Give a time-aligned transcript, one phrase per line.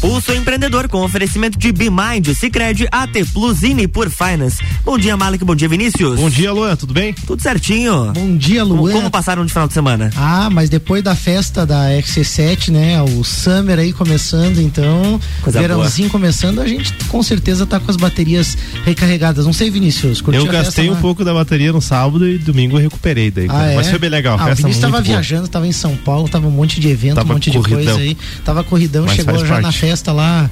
[0.00, 4.62] Pulso Empreendedor com oferecimento de BeMind, Cicred, AT Plus e por Finance.
[4.84, 5.44] Bom dia, Malik.
[5.44, 6.20] Bom dia, Vinícius.
[6.20, 6.76] Bom dia, Luan.
[6.76, 7.12] Tudo bem?
[7.26, 8.12] Tudo certinho.
[8.14, 8.78] Bom dia, Luan.
[8.78, 10.10] Como, como passaram de final de semana?
[10.16, 13.02] Ah, mas depois da festa da XC7, né?
[13.02, 15.20] O Summer aí começando, então.
[15.42, 16.20] Coisa verãozinho boa.
[16.20, 19.46] começando, a gente com certeza tá com as baterias recarregadas.
[19.46, 20.22] Não sei, Vinícius.
[20.32, 23.48] Eu gastei um pouco da bateria no sábado e domingo eu recuperei daí.
[23.50, 23.74] Ah, é?
[23.74, 24.38] Mas foi bem legal.
[24.38, 27.30] Ah, o Vinícius tava viajando, tava em São Paulo, tava um monte de evento, tava
[27.30, 27.80] um monte corridão.
[27.80, 28.16] de coisa aí.
[28.44, 29.62] Tava corridão, mas chegou já parte.
[29.62, 30.50] na festa lá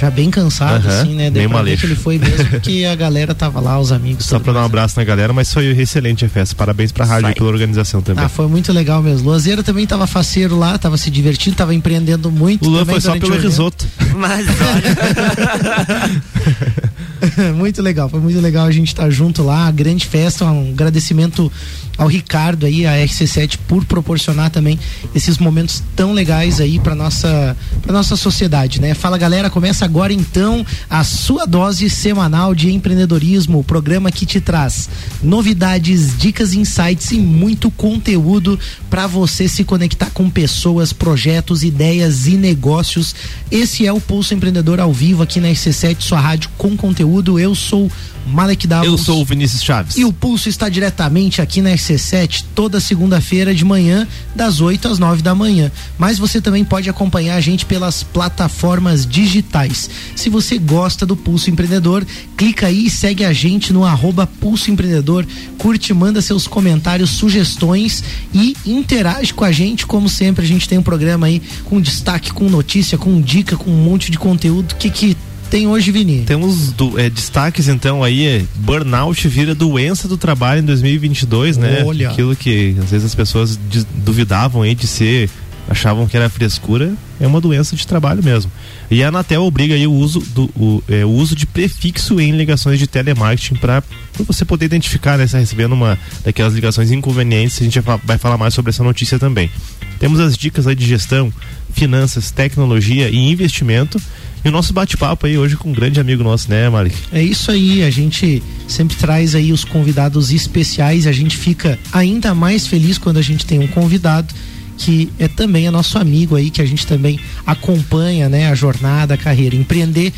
[0.00, 1.30] já bem cansado, uhum, assim, né?
[1.30, 4.24] Deu bem pra que ele foi mesmo, porque a galera tava lá, os amigos.
[4.24, 6.54] Só pra dar um abraço na galera, mas foi excelente a festa.
[6.54, 8.24] Parabéns pra rádio e pela organização também.
[8.24, 9.28] Ah, foi muito legal mesmo.
[9.28, 12.66] Luazeira também tava faceiro lá, tava se divertindo, tava empreendendo muito.
[12.66, 13.86] O Luan foi só pelo risoto.
[14.16, 16.22] Mas olha.
[17.54, 21.50] muito legal, foi muito legal a gente estar tá junto lá, grande festa, um agradecimento
[22.00, 24.78] ao Ricardo aí, a RC7 por proporcionar também
[25.14, 28.94] esses momentos tão legais aí para nossa para nossa sociedade, né?
[28.94, 34.40] Fala galera, começa agora então a sua dose semanal de empreendedorismo, o programa que te
[34.40, 34.88] traz
[35.22, 42.30] novidades, dicas, insights e muito conteúdo para você se conectar com pessoas, projetos, ideias e
[42.30, 43.14] negócios.
[43.50, 47.38] Esse é o Pulso Empreendedor ao vivo aqui na RC7, sua rádio com conteúdo.
[47.38, 47.90] Eu sou
[48.26, 48.86] Malek Davos.
[48.86, 49.96] Eu sou o Vinícius Chaves.
[49.96, 54.98] E o Pulso está diretamente aqui na RC7 toda segunda-feira de manhã, das 8 às
[54.98, 55.70] 9 da manhã.
[55.98, 59.90] Mas você também pode acompanhar a gente pelas plataformas digitais.
[60.14, 64.70] Se você gosta do Pulso Empreendedor, clica aí e segue a gente no arroba Pulso
[64.70, 65.26] Empreendedor,
[65.58, 69.86] curte, manda seus comentários, sugestões e interage com a gente.
[69.86, 73.70] Como sempre, a gente tem um programa aí com destaque, com notícia, com dica, com
[73.70, 75.16] um monte de conteúdo que que
[75.50, 76.22] tem hoje, Vini?
[76.24, 81.82] Temos do, é, destaques então aí, é, burnout vira doença do trabalho em 2022, né?
[81.84, 82.08] Olha.
[82.10, 83.58] Aquilo que às vezes as pessoas
[83.96, 85.28] duvidavam aí de ser,
[85.68, 88.50] achavam que era frescura, é uma doença de trabalho mesmo.
[88.88, 92.30] E a Anatel obriga aí o uso, do, o, é, o uso de prefixo em
[92.30, 93.82] ligações de telemarketing para
[94.20, 97.60] você poder identificar, né, se está recebendo uma daquelas ligações inconvenientes.
[97.60, 99.50] A gente vai falar mais sobre essa notícia também.
[99.98, 101.32] Temos as dicas aí de gestão,
[101.72, 104.00] finanças, tecnologia e investimento
[104.44, 106.92] e o nosso bate-papo aí hoje com um grande amigo nosso, né, Mari?
[107.12, 112.34] É isso aí, a gente sempre traz aí os convidados especiais, a gente fica ainda
[112.34, 114.34] mais feliz quando a gente tem um convidado
[114.78, 119.12] que é também é nosso amigo aí, que a gente também acompanha, né, a jornada,
[119.12, 119.54] a carreira.
[119.54, 120.10] Empreender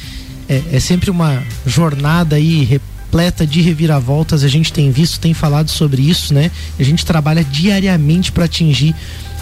[0.48, 5.68] é, é sempre uma jornada aí repleta de reviravoltas, a gente tem visto, tem falado
[5.68, 6.50] sobre isso, né?
[6.78, 8.94] A gente trabalha diariamente para atingir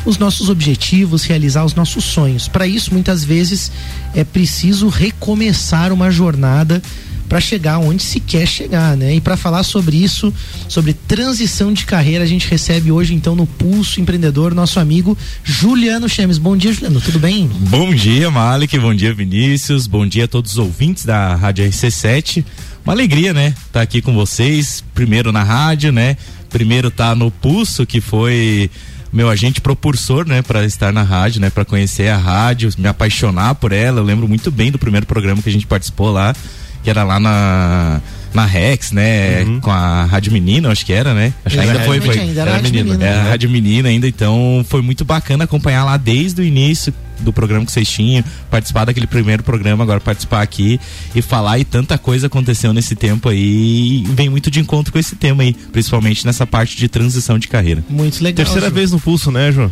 [0.05, 2.49] os nossos objetivos, realizar os nossos sonhos.
[2.49, 3.71] Para isso, muitas vezes
[4.15, 6.83] é preciso recomeçar uma jornada
[7.31, 9.15] para chegar onde se quer chegar, né?
[9.15, 10.35] E para falar sobre isso,
[10.69, 16.09] sobre transição de carreira, a gente recebe hoje então no Pulso Empreendedor nosso amigo Juliano
[16.09, 16.39] Chemes.
[16.39, 17.49] Bom dia, Juliano, tudo bem?
[17.69, 22.45] Bom dia, Malik, bom dia, Vinícius, bom dia a todos os ouvintes da Rádio RC7.
[22.85, 23.49] Uma alegria, né?
[23.51, 26.17] Estar tá aqui com vocês, primeiro na rádio, né?
[26.49, 28.69] Primeiro tá no Pulso, que foi
[29.13, 33.55] meu agente propulsor, né, para estar na rádio, né, para conhecer a rádio, me apaixonar
[33.57, 34.01] por ela.
[34.01, 36.35] Eu lembro muito bem do primeiro programa que a gente participou lá,
[36.83, 38.01] que era lá na
[38.33, 39.43] na Rex, né?
[39.43, 39.61] Uhum.
[39.61, 41.33] Com a Rádio Menina, acho que era, né?
[41.45, 42.19] Acho que ainda foi, foi.
[42.19, 42.85] Ainda era, era menina.
[42.85, 43.05] menina.
[43.05, 47.33] Era a Rádio Menina ainda, então foi muito bacana acompanhar lá desde o início do
[47.33, 50.81] programa que vocês tinham, participar daquele primeiro programa, agora participar aqui
[51.15, 54.99] e falar e tanta coisa aconteceu nesse tempo aí e vem muito de encontro com
[54.99, 57.85] esse tema aí, principalmente nessa parte de transição de carreira.
[57.89, 58.45] Muito legal.
[58.45, 58.75] Terceira Ju.
[58.75, 59.71] vez no pulso, né, João?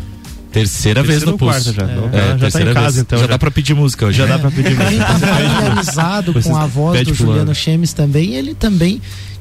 [0.51, 1.71] Terceira, vez no pulso.
[1.71, 1.83] já.
[1.83, 1.95] É.
[1.95, 2.97] Não, é, já tá em casa, vez.
[2.97, 3.19] então.
[3.19, 4.17] Já, já, dá pra pedir música hoje.
[4.17, 4.31] Já né?
[4.31, 4.89] dá pra pedir música.
[4.89, 8.99] Quem tá familiarizado com a voz do Juliano Chemes também, ele também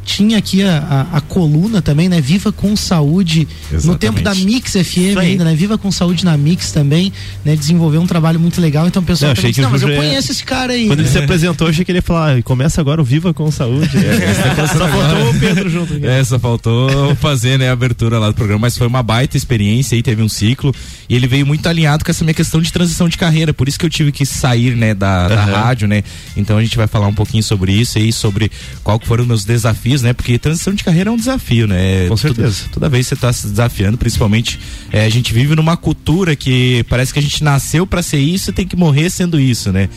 [0.08, 2.18] tinha aqui a, a, a, coluna também, né?
[2.18, 3.86] Viva com Saúde, Exatamente.
[3.86, 5.54] no tempo da Mix FM ainda, né?
[5.54, 7.12] Viva com Saúde na Mix também,
[7.44, 7.54] né?
[7.54, 10.42] Desenvolveu um trabalho muito legal, então o pessoal não, disse, não mas eu conheço esse
[10.42, 10.86] cara aí.
[10.86, 13.50] Quando ele se apresentou, eu achei que ele ia falar, começa agora o Viva com
[13.50, 13.98] Saúde.
[13.98, 15.92] É, só faltou o Pedro junto.
[15.94, 16.06] Aqui.
[16.06, 19.94] É, só faltou fazer, né, a abertura lá do programa, mas foi uma baita experiência
[19.94, 20.74] aí, teve um ciclo,
[21.06, 23.78] e ele veio muito alinhado com essa minha questão de transição de carreira, por isso
[23.78, 26.02] que eu tive que sair, né, da, da rádio, né?
[26.34, 28.50] Então a gente vai falar um pouquinho sobre isso aí, sobre
[28.82, 30.12] qual que foram os meus desafios, né?
[30.12, 32.06] Porque transição de carreira é um desafio, né?
[32.08, 32.62] Com certeza.
[32.64, 34.58] Toda, toda vez você está se desafiando, principalmente
[34.92, 38.50] é, a gente vive numa cultura que parece que a gente nasceu para ser isso
[38.50, 39.88] e tem que morrer sendo isso, né?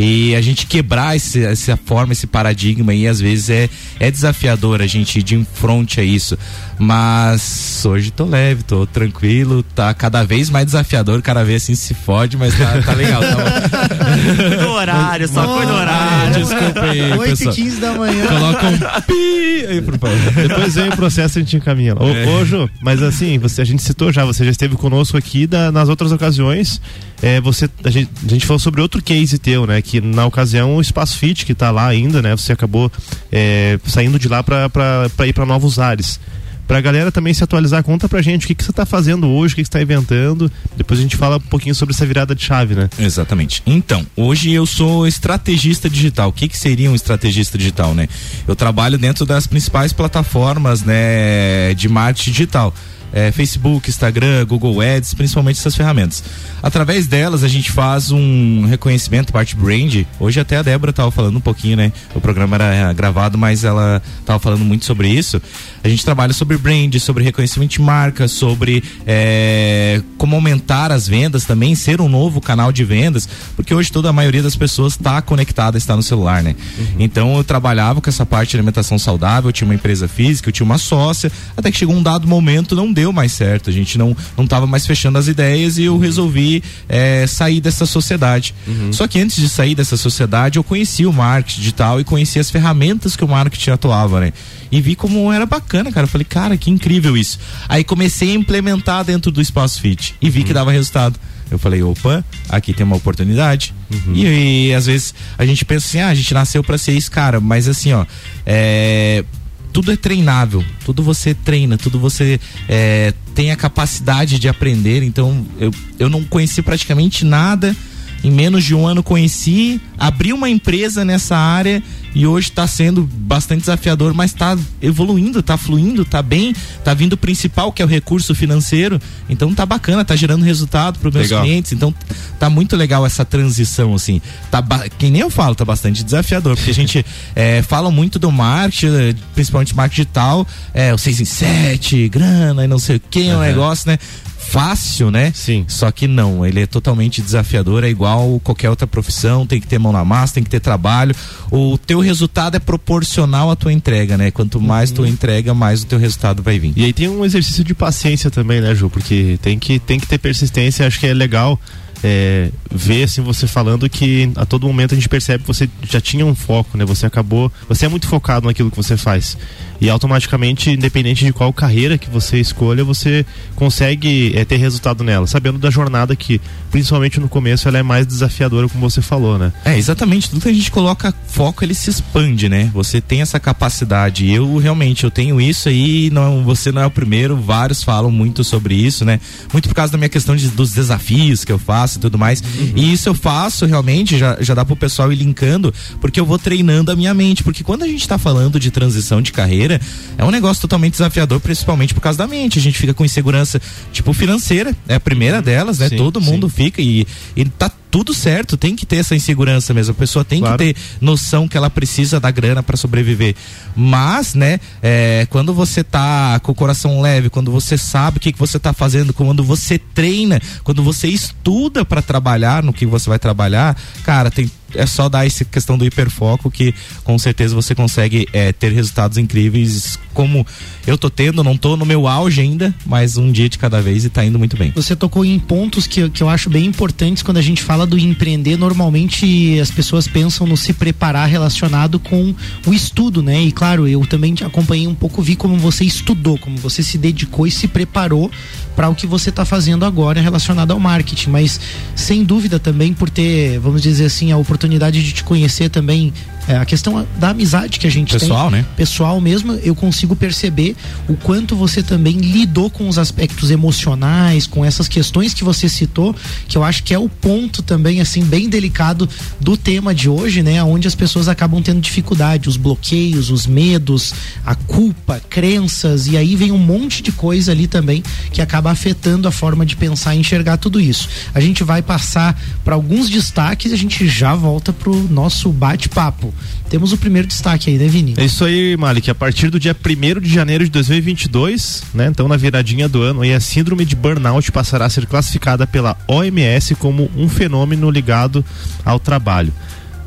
[0.00, 3.68] E a gente quebrar esse, essa forma, esse paradigma aí, às vezes é,
[3.98, 6.38] é desafiador a gente ir de frente a isso.
[6.78, 11.94] Mas hoje tô leve, tô tranquilo, tá cada vez mais desafiador, cada vez assim se
[11.94, 13.20] fode, mas tá, tá legal.
[13.20, 16.44] Tá horário, só põe no horário.
[16.44, 18.26] Desculpa aí, 8 e 15 da manhã.
[18.28, 19.98] Coloca um pi aí pro
[20.46, 21.96] Depois vem o processo e a gente encaminha.
[21.98, 22.24] Ô, é.
[22.24, 25.72] ô Ju, mas assim, você, a gente citou já, você já esteve conosco aqui da,
[25.72, 26.80] nas outras ocasiões.
[27.22, 29.82] É, você, a gente, a, gente, falou sobre outro case teu, né?
[29.82, 32.36] Que na ocasião o Espaço Fit, que tá lá ainda, né?
[32.36, 32.90] Você acabou
[33.32, 36.20] é, saindo de lá para ir para novos ares
[36.68, 39.54] pra galera também se atualizar, conta pra gente o que, que você tá fazendo hoje,
[39.54, 40.52] o que, que você tá inventando.
[40.76, 42.90] Depois a gente fala um pouquinho sobre essa virada de chave, né?
[42.98, 43.62] Exatamente.
[43.66, 46.28] Então, hoje eu sou estrategista digital.
[46.28, 48.06] O que, que seria um estrategista digital, né?
[48.46, 52.74] Eu trabalho dentro das principais plataformas, né, de marketing digital
[53.12, 56.22] é, Facebook, Instagram, Google Ads, principalmente essas ferramentas.
[56.62, 60.04] Através delas a gente faz um reconhecimento, parte brand.
[60.18, 61.92] Hoje até a Débora estava falando um pouquinho, né?
[62.14, 65.40] O programa era gravado, mas ela estava falando muito sobre isso.
[65.82, 71.44] A gente trabalha sobre brand, sobre reconhecimento de marca, sobre é, como aumentar as vendas
[71.44, 75.22] também, ser um novo canal de vendas, porque hoje toda a maioria das pessoas está
[75.22, 76.54] conectada, está no celular, né?
[76.78, 76.86] Uhum.
[76.98, 80.52] Então eu trabalhava com essa parte de alimentação saudável, eu tinha uma empresa física, eu
[80.52, 83.96] tinha uma sócia, até que chegou um dado momento, não deu mais certo, a gente
[83.96, 88.52] não não estava mais fechando as ideias e eu resolvi é, sair dessa sociedade.
[88.66, 88.92] Uhum.
[88.92, 92.50] Só que antes de sair dessa sociedade, eu conheci o marketing digital e conheci as
[92.50, 94.32] ferramentas que o marketing atuava, né?
[94.70, 96.04] E vi como era bacana, cara.
[96.04, 97.38] Eu falei, cara, que incrível isso.
[97.68, 100.46] Aí comecei a implementar dentro do Espaço Fit e vi uhum.
[100.46, 101.20] que dava resultado.
[101.50, 103.72] Eu falei, opa, aqui tem uma oportunidade.
[103.92, 104.12] Uhum.
[104.12, 107.10] E, e, às vezes a gente pensa assim, ah, a gente nasceu para ser isso,
[107.10, 108.04] cara, mas assim, ó,
[108.44, 109.24] é,
[109.72, 115.02] tudo é treinável, tudo você treina, tudo você é, tem a capacidade de aprender.
[115.02, 117.74] Então, eu, eu não conheci praticamente nada.
[118.22, 121.82] Em menos de um ano conheci, abri uma empresa nessa área
[122.14, 127.12] e hoje está sendo bastante desafiador, mas está evoluindo, está fluindo, está bem, está vindo
[127.12, 131.14] o principal que é o recurso financeiro, então tá bacana, tá gerando resultado para os
[131.14, 131.44] meus legal.
[131.44, 131.94] clientes, então
[132.38, 134.20] tá muito legal essa transição assim,
[134.50, 134.64] tá
[134.98, 137.04] que nem eu falo, tá bastante desafiador, porque a gente
[137.36, 142.68] é, fala muito do marketing, principalmente marketing digital, é o 6 em 7, grana e
[142.68, 143.36] não sei o que, uhum.
[143.36, 143.98] um negócio, né?
[144.48, 145.30] Fácil, né?
[145.34, 145.64] Sim.
[145.68, 149.78] Só que não, ele é totalmente desafiador, é igual qualquer outra profissão, tem que ter
[149.78, 151.14] mão na massa, tem que ter trabalho.
[151.50, 154.30] O teu resultado é proporcional à tua entrega, né?
[154.30, 154.96] Quanto mais uhum.
[154.96, 156.72] tu entrega, mais o teu resultado vai vir.
[156.76, 158.88] E aí tem um exercício de paciência também, né, Ju?
[158.88, 161.60] Porque tem que, tem que ter persistência, acho que é legal
[162.02, 166.00] é, ver assim você falando que a todo momento a gente percebe que você já
[166.00, 166.84] tinha um foco, né?
[166.84, 169.36] Você acabou, você é muito focado naquilo que você faz
[169.80, 175.26] e automaticamente, independente de qual carreira que você escolha, você consegue é, ter resultado nela,
[175.26, 176.40] sabendo da jornada que,
[176.70, 179.52] principalmente no começo, ela é mais desafiadora, como você falou, né?
[179.64, 180.30] É exatamente.
[180.30, 182.70] Tudo que a gente coloca foco, ele se expande, né?
[182.74, 184.30] Você tem essa capacidade.
[184.30, 186.10] Eu realmente eu tenho isso aí.
[186.10, 187.36] Não, você não é o primeiro.
[187.36, 189.20] Vários falam muito sobre isso, né?
[189.52, 192.40] Muito por causa da minha questão de, dos desafios que eu faço e tudo mais.
[192.40, 192.72] Uhum.
[192.76, 196.38] E isso eu faço realmente, já, já dá pro pessoal ir linkando, porque eu vou
[196.38, 197.42] treinando a minha mente.
[197.42, 201.40] Porque quando a gente tá falando de transição de carreira, é um negócio totalmente desafiador,
[201.40, 202.58] principalmente por causa da mente.
[202.58, 203.60] A gente fica com insegurança,
[203.92, 204.74] tipo, financeira.
[204.86, 205.42] É a primeira uhum.
[205.42, 205.88] delas, né?
[205.88, 206.56] Sim, Todo mundo sim.
[206.56, 207.06] fica e,
[207.36, 209.92] e tá tudo certo, tem que ter essa insegurança mesmo.
[209.92, 210.58] A pessoa tem claro.
[210.58, 213.34] que ter noção que ela precisa da grana para sobreviver.
[213.74, 218.32] Mas, né, é, quando você tá com o coração leve, quando você sabe o que,
[218.32, 223.08] que você tá fazendo, quando você treina, quando você estuda para trabalhar no que você
[223.08, 226.74] vai trabalhar, cara, tem é só dar essa questão do hiperfoco que
[227.04, 230.46] com certeza você consegue é, ter resultados incríveis como
[230.86, 234.04] eu tô tendo, não tô no meu auge ainda, mas um dia de cada vez
[234.04, 234.72] e tá indo muito bem.
[234.74, 237.98] Você tocou em pontos que, que eu acho bem importantes quando a gente fala do
[237.98, 242.34] empreender, normalmente as pessoas pensam no se preparar relacionado com
[242.66, 243.42] o estudo, né?
[243.42, 247.46] E claro, eu também acompanhei um pouco, vi como você estudou, como você se dedicou
[247.46, 248.30] e se preparou
[248.74, 251.60] para o que você está fazendo agora relacionado ao marketing, mas
[251.96, 256.12] sem dúvida também por ter, vamos dizer assim, a oportunidade de te conhecer também
[256.48, 258.60] é, a questão da amizade que a gente pessoal, tem.
[258.60, 258.66] né?
[258.74, 260.74] Pessoal mesmo, eu consigo perceber
[261.06, 266.16] o quanto você também lidou com os aspectos emocionais, com essas questões que você citou,
[266.48, 269.06] que eu acho que é o ponto também, assim, bem delicado
[269.38, 270.64] do tema de hoje, né?
[270.64, 276.34] Onde as pessoas acabam tendo dificuldade, os bloqueios, os medos, a culpa, crenças, e aí
[276.34, 280.18] vem um monte de coisa ali também que acaba afetando a forma de pensar e
[280.18, 281.10] enxergar tudo isso.
[281.34, 286.32] A gente vai passar para alguns destaques e a gente já volta pro nosso bate-papo.
[286.70, 288.14] Temos o primeiro destaque aí, né, Vini?
[288.16, 289.10] É isso aí, Malik.
[289.10, 293.20] A partir do dia 1 de janeiro de 2022, né, então na viradinha do ano,
[293.22, 297.57] a síndrome de burnout passará a ser classificada pela OMS como um fenômeno
[297.90, 298.44] ligado
[298.84, 299.52] ao trabalho.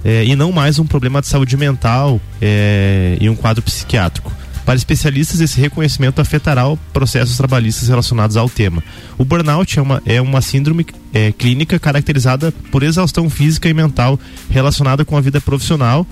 [0.04, 4.32] É, e não mais um problema de saúde mental é, e um quadro psiquiátrico.
[4.66, 8.84] Para especialistas, esse reconhecimento afetará processos trabalhistas relacionados ao tema.
[9.18, 14.20] O burnout é uma, é uma síndrome é, clínica caracterizada por exaustão física e mental
[14.50, 16.06] relacionada com a vida profissional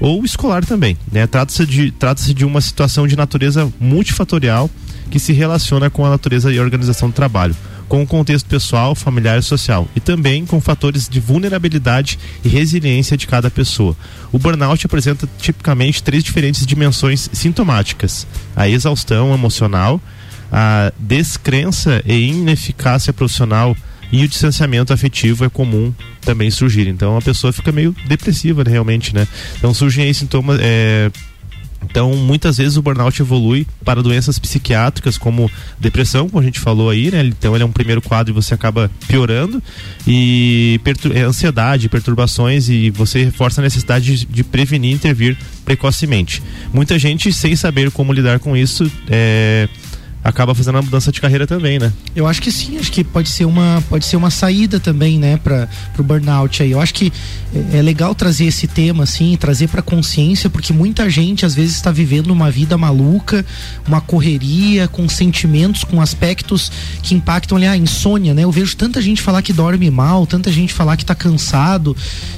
[0.00, 0.96] ou escolar também.
[1.10, 1.26] Né?
[1.26, 4.70] Trata-se de, trata de uma situação de natureza multifatorial
[5.10, 7.54] que se relaciona com a natureza e organização do trabalho
[7.92, 13.18] com o contexto pessoal, familiar e social, e também com fatores de vulnerabilidade e resiliência
[13.18, 13.94] de cada pessoa.
[14.32, 20.00] O burnout apresenta tipicamente três diferentes dimensões sintomáticas: a exaustão emocional,
[20.50, 23.76] a descrença e ineficácia profissional
[24.10, 26.88] e o distanciamento afetivo é comum também surgir.
[26.88, 29.28] Então a pessoa fica meio depressiva realmente, né?
[29.58, 30.58] Então surgem aí sintomas.
[30.62, 31.10] É,
[31.84, 36.90] então, muitas vezes o burnout evolui para doenças psiquiátricas, como depressão, como a gente falou
[36.90, 37.24] aí, né?
[37.24, 39.62] Então, ele é um primeiro quadro e você acaba piorando.
[40.06, 45.36] E pertur é, ansiedade, perturbações, e você reforça a necessidade de, de, prevenir e intervir
[45.64, 46.42] precocemente.
[46.72, 49.68] Muita gente, sem saber como lidar com isso, é,
[50.22, 51.92] acaba fazendo a mudança de carreira também, né?
[52.14, 55.36] Eu acho que sim, acho que pode ser uma, pode ser uma saída também, né,
[55.36, 56.70] para o burnout aí.
[56.70, 57.12] Eu acho que
[57.54, 61.74] é, é legal trazer esse tema assim, trazer para consciência, porque muita gente às vezes
[61.74, 63.44] está vivendo uma vida maluca,
[63.86, 66.70] uma correria, com sentimentos, com aspectos
[67.02, 68.44] que impactam ali a insônia, né?
[68.44, 71.96] Eu vejo tanta gente falar que dorme mal, tanta gente falar que está cansado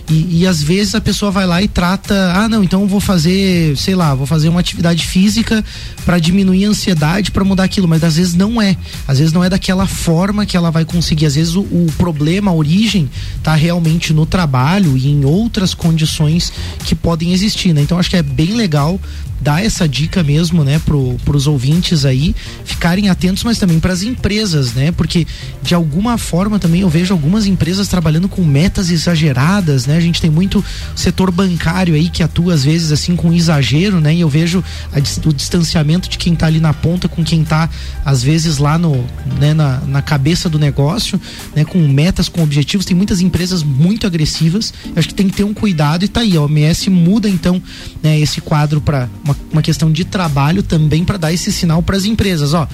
[0.08, 3.76] e, e às vezes a pessoa vai lá e trata, ah, não, então vou fazer,
[3.76, 5.62] sei lá, vou fazer uma atividade física
[6.04, 8.76] para diminuir a ansiedade, para mudar aquilo, mas às vezes não é.
[9.06, 11.26] Às vezes não é daquela forma que ela vai conseguir.
[11.26, 16.52] Às vezes o, o problema, a origem, está realmente no trabalho e em outras condições
[16.84, 17.82] que podem existir, né?
[17.82, 19.00] Então acho que é bem legal
[19.44, 22.34] dar essa dica mesmo, né, pro, pros ouvintes aí
[22.64, 24.90] ficarem atentos, mas também para as empresas, né?
[24.90, 25.26] Porque
[25.62, 29.98] de alguma forma também eu vejo algumas empresas trabalhando com metas exageradas, né?
[29.98, 30.64] A gente tem muito
[30.96, 34.14] setor bancário aí que atua às vezes assim com exagero, né?
[34.14, 37.68] E eu vejo a, o distanciamento de quem está ali na ponta com quem está
[38.02, 39.04] às vezes lá no,
[39.38, 41.20] né, na, na cabeça do negócio,
[41.54, 42.86] né, com metas, com objetivos.
[42.86, 44.72] Tem muitas empresas muito agressivas.
[44.86, 47.60] Eu acho que tem que ter um cuidado e tá aí, a OMS muda então,
[48.02, 51.96] né, esse quadro para uma uma, questão de trabalho também para dar esse sinal para
[51.96, 52.68] as empresas, ó.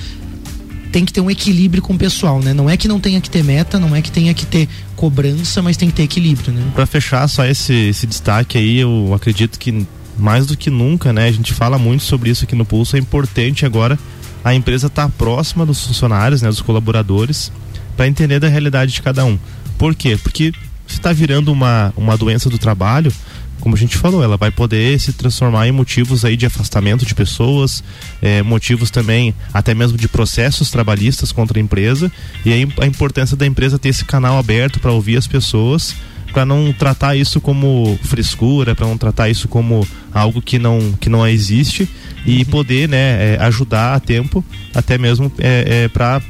[0.92, 2.52] Tem que ter um equilíbrio com o pessoal, né?
[2.52, 5.62] Não é que não tenha que ter meta, não é que tenha que ter cobrança,
[5.62, 6.64] mas tem que ter equilíbrio, né?
[6.74, 9.86] Para fechar só esse, esse destaque aí, eu acredito que
[10.18, 11.28] mais do que nunca, né?
[11.28, 12.96] A gente fala muito sobre isso aqui no Pulso.
[12.96, 13.98] É importante agora
[14.44, 16.48] a empresa estar tá próxima dos funcionários, né?
[16.48, 17.52] Dos colaboradores,
[17.96, 19.38] para entender da realidade de cada um.
[19.78, 20.18] Por quê?
[20.20, 20.52] Porque
[20.86, 23.12] se está virando uma, uma doença do trabalho,
[23.60, 27.14] como a gente falou, ela vai poder se transformar em motivos aí de afastamento de
[27.14, 27.84] pessoas,
[28.20, 32.10] é, motivos também até mesmo de processos trabalhistas contra a empresa
[32.44, 35.94] e aí a importância da empresa ter esse canal aberto para ouvir as pessoas
[36.32, 41.08] para não tratar isso como frescura, para não tratar isso como algo que não que
[41.08, 41.88] não existe
[42.24, 42.44] e uhum.
[42.44, 46.22] poder né, é, ajudar a tempo até mesmo é, é para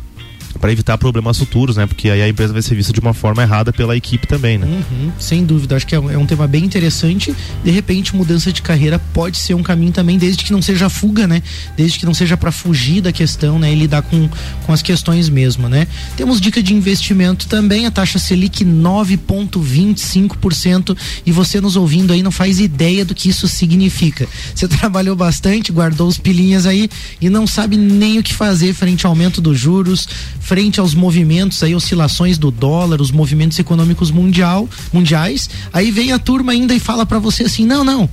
[0.58, 1.86] para evitar problemas futuros, né?
[1.86, 4.66] Porque aí a empresa vai ser vista de uma forma errada pela equipe também, né?
[4.66, 7.34] Uhum, sem dúvida, acho que é um, é um, tema bem interessante.
[7.62, 11.26] De repente, mudança de carreira pode ser um caminho também, desde que não seja fuga,
[11.26, 11.42] né?
[11.76, 13.72] Desde que não seja para fugir da questão, né?
[13.72, 14.28] E lidar com,
[14.64, 15.86] com as questões mesmo, né?
[16.16, 22.30] Temos dica de investimento também, a taxa Selic 9,25% e você nos ouvindo aí não
[22.30, 24.28] faz ideia do que isso significa.
[24.54, 26.88] Você trabalhou bastante, guardou os pilinhas aí
[27.20, 30.08] e não sabe nem o que fazer frente ao aumento dos juros
[30.40, 36.18] frente aos movimentos aí, oscilações do dólar, os movimentos econômicos mundial, mundiais, aí vem a
[36.18, 38.08] turma ainda e fala para você assim: "Não, não,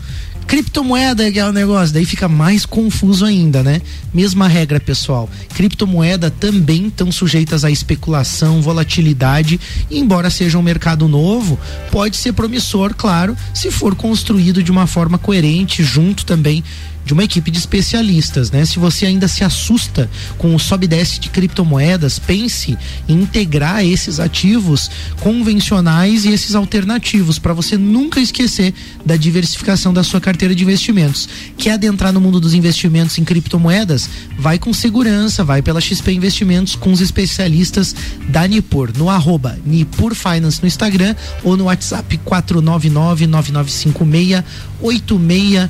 [0.48, 3.81] criptomoeda é o negócio, daí fica mais confuso ainda, né?
[4.13, 5.29] Mesma regra, pessoal.
[5.53, 11.60] Criptomoeda também estão sujeitas à especulação, volatilidade, e embora seja um mercado novo,
[11.91, 16.63] pode ser promissor, claro, se for construído de uma forma coerente, junto também
[17.07, 18.65] de uma equipe de especialistas, né?
[18.65, 23.83] Se você ainda se assusta com o sobe e desce de criptomoedas, pense em integrar
[23.83, 28.73] esses ativos convencionais e esses alternativos para você nunca esquecer
[29.05, 31.29] da diversificação da sua carteira de investimentos.
[31.57, 34.09] Quer adentrar no mundo dos investimentos em criptomoedas?
[34.37, 37.95] Vai com segurança, vai pela XP Investimentos com os especialistas
[38.27, 44.43] da Nipur, no arroba Nipur Finance no Instagram ou no WhatsApp 499 9956
[44.81, 45.69] 86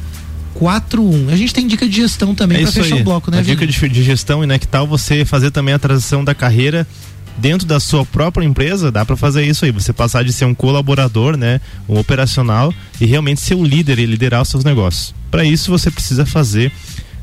[0.57, 1.29] 41.
[1.29, 3.01] A gente tem dica de gestão também é para fechar aí.
[3.01, 5.73] o bloco, né, A dica de, de gestão e né, que tal você fazer também
[5.73, 6.87] a transição da carreira
[7.37, 10.55] dentro da sua própria empresa, dá para fazer isso aí, você passar de ser um
[10.55, 15.13] colaborador, né, um operacional e realmente ser um líder e liderar os seus negócios.
[15.29, 16.71] Para isso você precisa fazer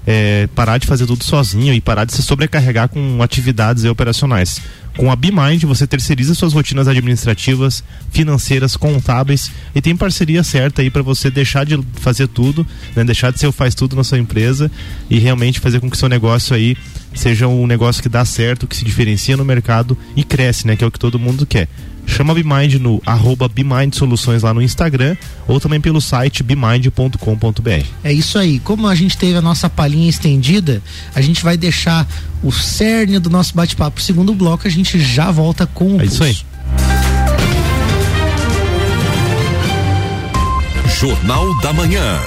[0.06, 4.60] é, parar de fazer tudo sozinho e parar de se sobrecarregar com atividades operacionais.
[4.96, 7.82] Com a BeMind você terceiriza suas rotinas administrativas,
[8.12, 13.02] financeiras, contábeis e tem parceria certa aí para você deixar de fazer tudo, né?
[13.02, 14.70] deixar de ser o faz tudo na sua empresa
[15.10, 16.76] e realmente fazer com que seu negócio aí
[17.12, 20.76] seja um negócio que dá certo, que se diferencia no mercado e cresce, né?
[20.76, 21.68] Que é o que todo mundo quer.
[22.06, 25.16] Chama a BeMind no arroba BeMind Soluções lá no Instagram
[25.48, 27.86] ou também pelo site bemind.com.br.
[28.02, 28.58] É isso aí.
[28.58, 30.82] Como a gente teve a nossa palhinha estendida,
[31.14, 32.06] a gente vai deixar
[32.42, 34.00] o cerne do nosso bate-papo.
[34.00, 36.00] Segundo bloco, a gente já volta com o.
[36.00, 36.36] É isso aí.
[41.00, 42.20] Jornal da Manhã.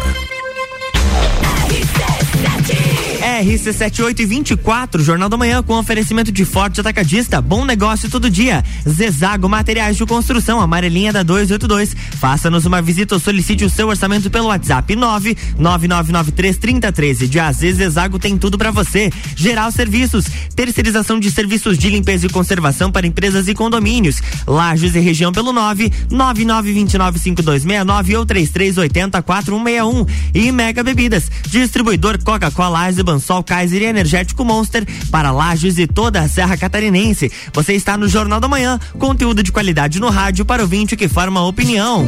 [3.44, 8.66] RC7824, Jornal da Manhã, com oferecimento de Forte Atacadista, bom negócio todo dia.
[8.88, 11.96] Zezago Materiais de Construção, amarelinha da 282.
[12.20, 17.28] Faça-nos uma visita ou solicite o seu orçamento pelo WhatsApp 999933013.
[17.28, 19.12] De AZ Zezago tem tudo para você.
[19.36, 20.26] Geral Serviços,
[20.56, 24.20] terceirização de serviços de limpeza e conservação para empresas e condomínios.
[24.48, 30.08] Lages e região pelo 999295269 ou 33804161.
[30.34, 36.22] E Mega Bebidas, distribuidor Coca-Cola, Eisenbahn, Sol Kaiser e Energético Monster para Lages e toda
[36.22, 37.30] a Serra Catarinense.
[37.54, 41.10] Você está no Jornal da Manhã, conteúdo de qualidade no rádio para o vinte que
[41.10, 42.08] forma opinião.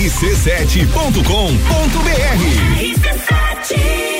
[0.00, 1.60] rc7.com.br.
[2.80, 4.19] RC7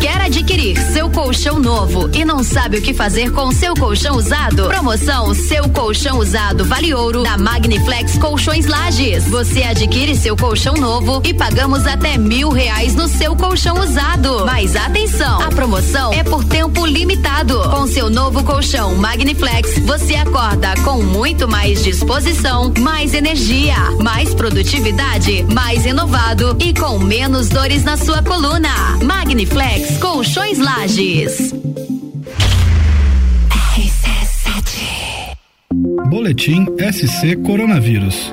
[0.00, 4.68] Quer adquirir seu colchão novo e não sabe o que fazer com seu colchão usado?
[4.68, 9.24] Promoção Seu Colchão Usado Vale Ouro da Magniflex Colchões Lages.
[9.28, 14.46] Você adquire seu colchão novo e pagamos até mil reais no seu colchão usado.
[14.46, 17.58] Mas atenção, a promoção é por tempo limitado.
[17.70, 25.44] Com seu novo colchão Magniflex, você acorda com muito mais disposição, mais energia, mais produtividade,
[25.52, 28.68] mais renovado e com menos dores na sua coluna.
[29.02, 29.65] Magniflex
[30.00, 31.52] Colchões Lages.
[36.08, 38.32] Boletim SC Coronavírus.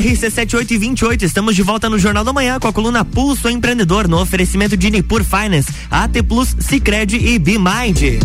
[0.00, 4.76] RC7828, estamos de volta no Jornal da Manhã com a coluna Pulso Empreendedor no oferecimento
[4.76, 8.20] de Nipur Finance, AT Plus, Cicred e BeMind.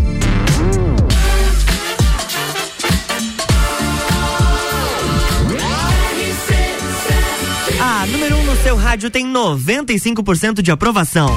[7.81, 11.27] A número 1 um no seu rádio tem 95% de aprovação.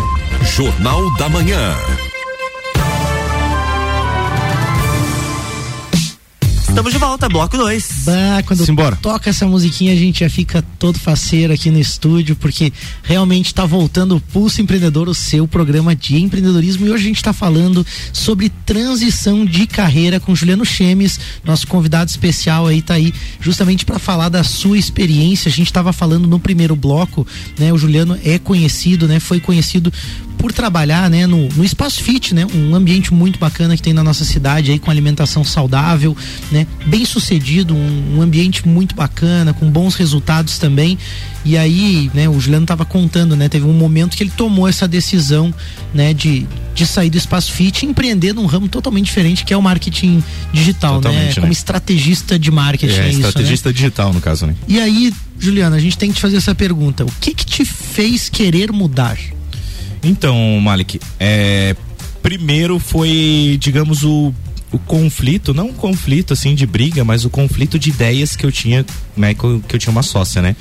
[0.55, 1.75] Jornal da Manhã.
[6.77, 8.03] Estamos de volta, bloco 2.
[8.05, 8.97] Bah, quando Simbora.
[8.97, 12.71] toca essa musiquinha, a gente já fica todo faceiro aqui no estúdio, porque
[13.03, 16.87] realmente está voltando o Pulso Empreendedor, o seu programa de empreendedorismo.
[16.87, 22.11] E hoje a gente está falando sobre transição de carreira com Juliano Chemes, nosso convidado
[22.11, 23.11] especial aí, tá aí,
[23.41, 25.49] justamente para falar da sua experiência.
[25.49, 27.27] A gente estava falando no primeiro bloco,
[27.59, 27.73] né?
[27.73, 29.19] O Juliano é conhecido, né?
[29.19, 29.91] Foi conhecido
[30.47, 34.05] por trabalhar, né, no, no Espaço Fit, né, um ambiente muito bacana que tem na
[34.05, 36.17] nossa cidade aí com alimentação saudável,
[36.53, 40.97] né, bem sucedido, um, um ambiente muito bacana, com bons resultados também.
[41.45, 44.87] E aí, né, o Juliano estava contando, né, teve um momento que ele tomou essa
[44.87, 45.53] decisão,
[45.93, 49.57] né, de, de sair do Espaço Fit e empreender num ramo totalmente diferente, que é
[49.57, 51.53] o marketing digital, né, Totalmente, como né?
[51.53, 53.27] estrategista de marketing, É, é isso, né?
[53.27, 54.55] estrategista digital, no caso, né?
[54.69, 57.65] E aí, Juliano, a gente tem que te fazer essa pergunta: o que que te
[57.65, 59.19] fez querer mudar?
[60.07, 61.75] Então, Malik, é,
[62.23, 64.33] primeiro foi, digamos, o,
[64.71, 68.53] o conflito, não um conflito assim de briga, mas o conflito de ideias que eu
[68.53, 70.55] tinha, né, que eu, que eu tinha uma sócia, né?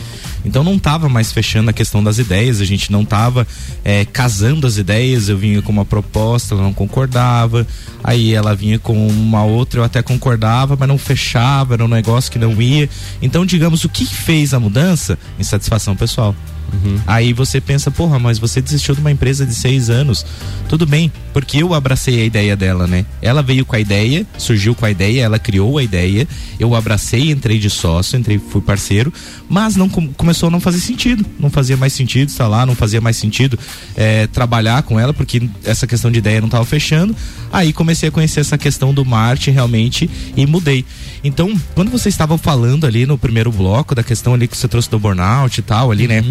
[0.46, 3.48] Então não tava mais fechando a questão das ideias, a gente não tava
[3.84, 7.66] é, casando as ideias, eu vinha com uma proposta, ela não concordava,
[8.04, 12.32] aí ela vinha com uma outra, eu até concordava, mas não fechava, era um negócio
[12.32, 12.88] que não ia.
[13.22, 15.18] Então, digamos, o que fez a mudança?
[15.40, 16.36] Insatisfação pessoal.
[17.08, 20.26] Aí você pensa, porra, mas você desistiu de uma empresa de seis anos.
[20.68, 23.06] Tudo bem, porque eu abracei a ideia dela, né?
[23.22, 26.28] Ela veio com a ideia, surgiu com a ideia, ela criou a ideia,
[26.60, 29.14] eu abracei, entrei de sócio, entrei, fui parceiro,
[29.48, 31.26] mas não com- começou a não fazer sentido.
[31.40, 33.58] Não fazia mais sentido estar lá, não fazia mais sentido
[33.96, 37.16] eh, trabalhar com ela, porque essa questão de ideia não estava fechando.
[37.54, 40.84] Aí comecei a conhecer essa questão do marketing realmente e mudei.
[41.24, 44.90] Então, quando você estava falando ali no primeiro bloco da questão ali que você trouxe
[44.90, 46.22] do burnout e tal, ali, né?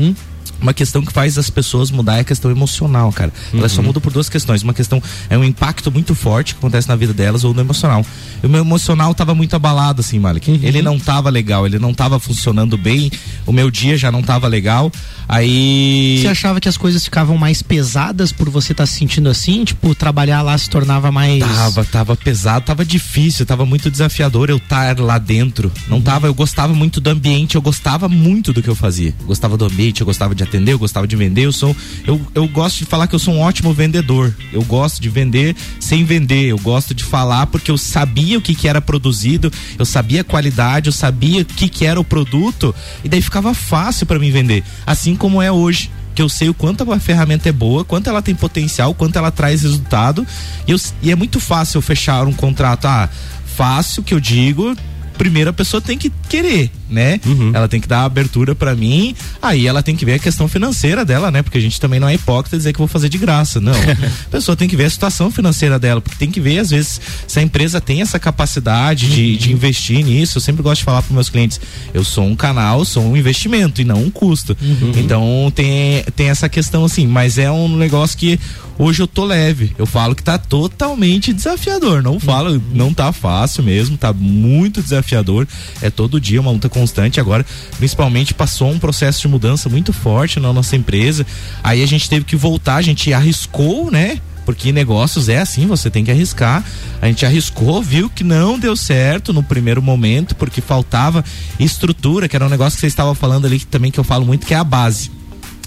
[0.65, 3.31] Uma questão que faz as pessoas mudar é a questão emocional, cara.
[3.53, 4.63] Elas só mudam por duas questões.
[4.63, 8.03] Uma questão é um impacto muito forte que acontece na vida delas ou no emocional.
[8.43, 10.59] O meu emocional tava muito abalado, assim, Malik.
[10.63, 13.13] Ele não tava legal, ele não tava funcionando bem.
[13.45, 14.91] O meu dia já não tava legal.
[15.29, 16.21] Aí.
[16.23, 19.65] Você achava que as coisas ficavam mais pesadas por você estar se sentindo assim?
[19.65, 21.41] Tipo, trabalhar lá se tornava mais.
[21.41, 25.71] Tava, tava pesado, tava difícil, tava muito desafiador eu estar lá dentro.
[25.89, 29.15] Não tava, eu gostava muito do ambiente, eu gostava muito do que eu fazia.
[29.21, 32.21] Eu gostava do ambiente, eu gostava de atender, eu gostava de vender, eu sou eu,
[32.35, 34.35] eu gosto de falar que eu sou um ótimo vendedor.
[34.53, 38.55] Eu gosto de vender sem vender, eu gosto de falar porque eu sabia o que
[38.55, 42.75] que era produzido, eu sabia a qualidade, eu sabia o que que era o produto
[43.03, 46.55] e daí ficava fácil para mim vender, assim como é hoje que eu sei o
[46.55, 50.25] quanto a ferramenta é boa, quanto ela tem potencial, quanto ela traz resultado.
[50.65, 52.85] E, eu- e é muito fácil eu fechar um contrato.
[52.87, 53.09] Ah,
[53.57, 54.77] fácil que eu digo.
[55.19, 57.21] Primeiro a pessoa tem que querer, né?
[57.53, 59.15] Ela tem que dar abertura pra mim.
[59.43, 61.43] Aí ela tem que ver a questão financeira dela, né?
[61.43, 63.75] Porque a gente também não é hipócrita dizer que vou fazer de graça, não.
[63.75, 67.01] a pessoa tem que ver a situação financeira dela, porque tem que ver às vezes
[67.27, 70.39] se a empresa tem essa capacidade de, de investir nisso.
[70.39, 71.61] Eu sempre gosto de falar para meus clientes,
[71.93, 74.57] eu sou um canal, sou um investimento e não um custo.
[74.97, 78.39] Então tem, tem essa questão assim, mas é um negócio que
[78.79, 79.73] hoje eu tô leve.
[79.79, 82.03] Eu falo que tá totalmente desafiador.
[82.03, 85.47] Não falo, não tá fácil mesmo, tá muito desafiador.
[85.81, 87.19] É todo dia uma luta constante.
[87.19, 87.45] Agora,
[87.79, 91.27] principalmente, passou um processo de mudança muito forte na nossa empresa.
[91.63, 94.21] Aí a gente teve que voltar, a gente arriscou, né?
[94.45, 96.63] Porque negócios é assim, você tem que arriscar.
[97.01, 101.25] A gente arriscou, viu que não deu certo no primeiro momento, porque faltava
[101.59, 104.27] estrutura, que era um negócio que você estava falando ali que também que eu falo
[104.27, 105.11] muito, que é a base.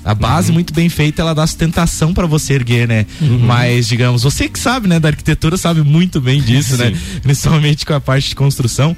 [0.06, 3.06] A base muito bem feita, ela dá sustentação para você erguer, né?
[3.20, 6.96] Mas, digamos, você que sabe, né, da arquitetura sabe muito bem disso, né?
[7.22, 8.96] Principalmente com a parte de construção.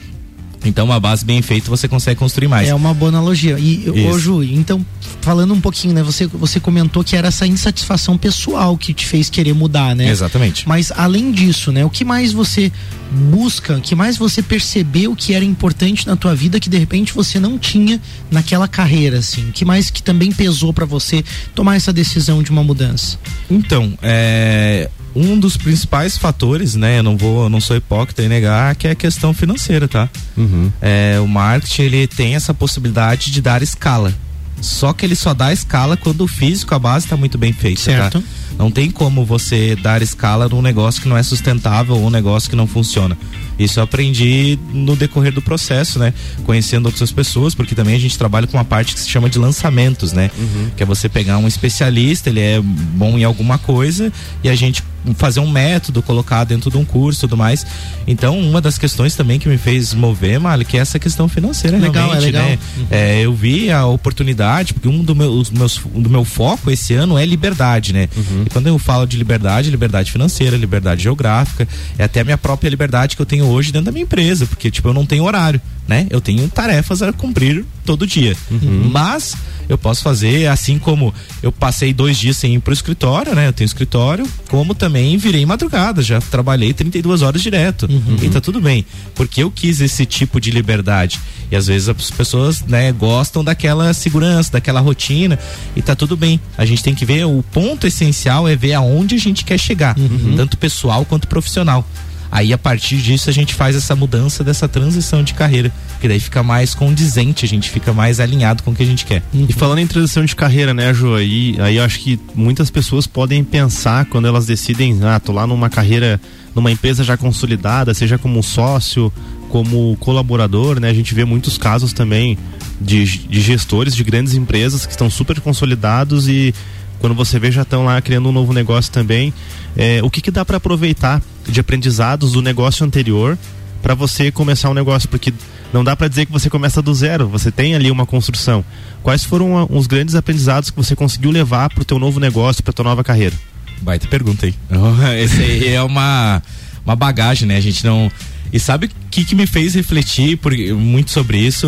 [0.65, 2.67] Então, uma base bem feita, você consegue construir mais.
[2.67, 3.57] É uma boa analogia.
[3.57, 4.85] E, ô, Ju, então,
[5.21, 6.03] falando um pouquinho, né?
[6.03, 10.09] Você, você comentou que era essa insatisfação pessoal que te fez querer mudar, né?
[10.09, 10.67] Exatamente.
[10.67, 11.85] Mas, além disso, né?
[11.85, 12.71] O que mais você
[13.11, 17.13] busca, o que mais você percebeu que era importante na tua vida que de repente
[17.13, 19.49] você não tinha naquela carreira, assim?
[19.49, 21.23] O que mais que também pesou para você
[21.55, 23.17] tomar essa decisão de uma mudança?
[23.49, 26.99] Então, é, um dos principais fatores, né?
[26.99, 30.09] Eu não vou, não sou hipócrita em negar que é a questão financeira, tá?
[30.37, 30.71] Uhum.
[30.81, 34.13] É, o marketing ele tem essa possibilidade de dar escala.
[34.61, 37.81] Só que ele só dá escala quando o físico, a base está muito bem feita,
[37.81, 38.19] certo.
[38.19, 38.27] tá?
[38.57, 42.49] Não tem como você dar escala num negócio que não é sustentável ou um negócio
[42.49, 43.17] que não funciona.
[43.59, 46.13] Isso eu aprendi no decorrer do processo, né?
[46.45, 49.37] Conhecendo outras pessoas, porque também a gente trabalha com uma parte que se chama de
[49.37, 50.31] lançamentos, né?
[50.37, 50.71] Uhum.
[50.75, 54.11] Que é você pegar um especialista, ele é bom em alguma coisa
[54.43, 54.83] e a gente
[55.15, 57.65] fazer um método, colocar dentro de um curso e tudo mais.
[58.07, 61.77] Então, uma das questões também que me fez mover, Mali, que é essa questão financeira,
[61.77, 62.43] Legal, realmente, é legal.
[62.43, 62.59] né?
[62.77, 62.87] Uhum.
[62.91, 66.93] É, eu vi a oportunidade, porque um do meu, os meus, do meu foco esse
[66.93, 68.09] ano é liberdade, né?
[68.15, 68.43] Uhum.
[68.45, 71.67] E quando eu falo de liberdade, liberdade financeira, liberdade geográfica,
[71.97, 74.69] é até a minha própria liberdade que eu tenho hoje dentro da minha empresa, porque,
[74.71, 76.07] tipo, eu não tenho horário, né?
[76.09, 78.35] Eu tenho tarefas a cumprir todo dia.
[78.51, 78.89] Uhum.
[78.91, 79.35] Mas
[79.67, 83.47] eu posso fazer, assim como eu passei dois dias sem ir pro escritório, né?
[83.47, 87.87] Eu tenho escritório, como também virei madrugada, já trabalhei 32 horas direto.
[87.89, 88.17] Uhum.
[88.21, 88.85] E tá tudo bem.
[89.15, 91.19] Porque eu quis esse tipo de liberdade.
[91.51, 95.37] E às vezes as pessoas, né, gostam daquela segurança, daquela rotina.
[95.75, 96.39] E tá tudo bem.
[96.57, 99.97] A gente tem que ver, o ponto essencial é ver aonde a gente quer chegar,
[99.97, 100.35] Uhum.
[100.35, 101.87] tanto pessoal quanto profissional.
[102.31, 106.19] Aí a partir disso a gente faz essa mudança dessa transição de carreira, que daí
[106.19, 109.23] fica mais condizente, a gente fica mais alinhado com o que a gente quer.
[109.33, 111.15] E falando em transição de carreira, né, Ju?
[111.15, 115.47] Aí, aí eu acho que muitas pessoas podem pensar quando elas decidem, ah, tô lá
[115.47, 116.21] numa carreira,
[116.53, 119.11] numa empresa já consolidada, seja como sócio,
[119.49, 120.89] como colaborador, né?
[120.89, 122.37] A gente vê muitos casos também
[122.79, 126.53] de, de gestores de grandes empresas que estão super consolidados e
[126.99, 129.33] quando você vê já estão lá criando um novo negócio também.
[129.75, 133.37] É, o que, que dá para aproveitar de aprendizados do negócio anterior
[133.81, 135.07] para você começar um negócio?
[135.09, 135.33] Porque
[135.73, 138.63] não dá para dizer que você começa do zero, você tem ali uma construção.
[139.03, 142.73] Quais foram os grandes aprendizados que você conseguiu levar para o teu novo negócio, para
[142.73, 143.35] tua nova carreira?
[143.81, 144.55] Baita pergunta aí.
[145.21, 146.41] Esse aí é uma,
[146.85, 147.57] uma bagagem, né?
[147.57, 148.11] A gente não.
[148.51, 151.67] E sabe que, que me fez refletir por, muito sobre isso,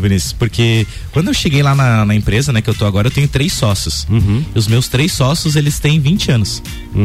[0.00, 0.32] Vinícius?
[0.32, 3.28] Porque quando eu cheguei lá na, na empresa, né, que eu tô agora, eu tenho
[3.28, 4.06] três sócios.
[4.10, 4.44] Uhum.
[4.54, 6.62] E os meus três sócios, eles têm 20 anos.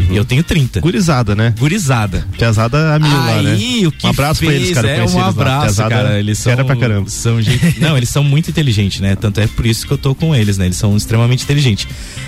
[0.09, 0.81] E eu tenho 30.
[0.81, 1.53] Gurizada, né?
[1.57, 2.27] Gurizada.
[2.37, 3.57] Pesada a mil lá, né?
[4.03, 4.89] Um abraço fez, pra eles, cara.
[4.89, 6.19] É, um eles abraço, cara.
[6.19, 7.09] Eles são, fera pra caramba.
[7.09, 7.37] são
[7.79, 9.15] não, eles são muito inteligentes, né?
[9.15, 10.65] Tanto é por isso que eu tô com eles, né?
[10.65, 11.87] Eles são extremamente inteligentes.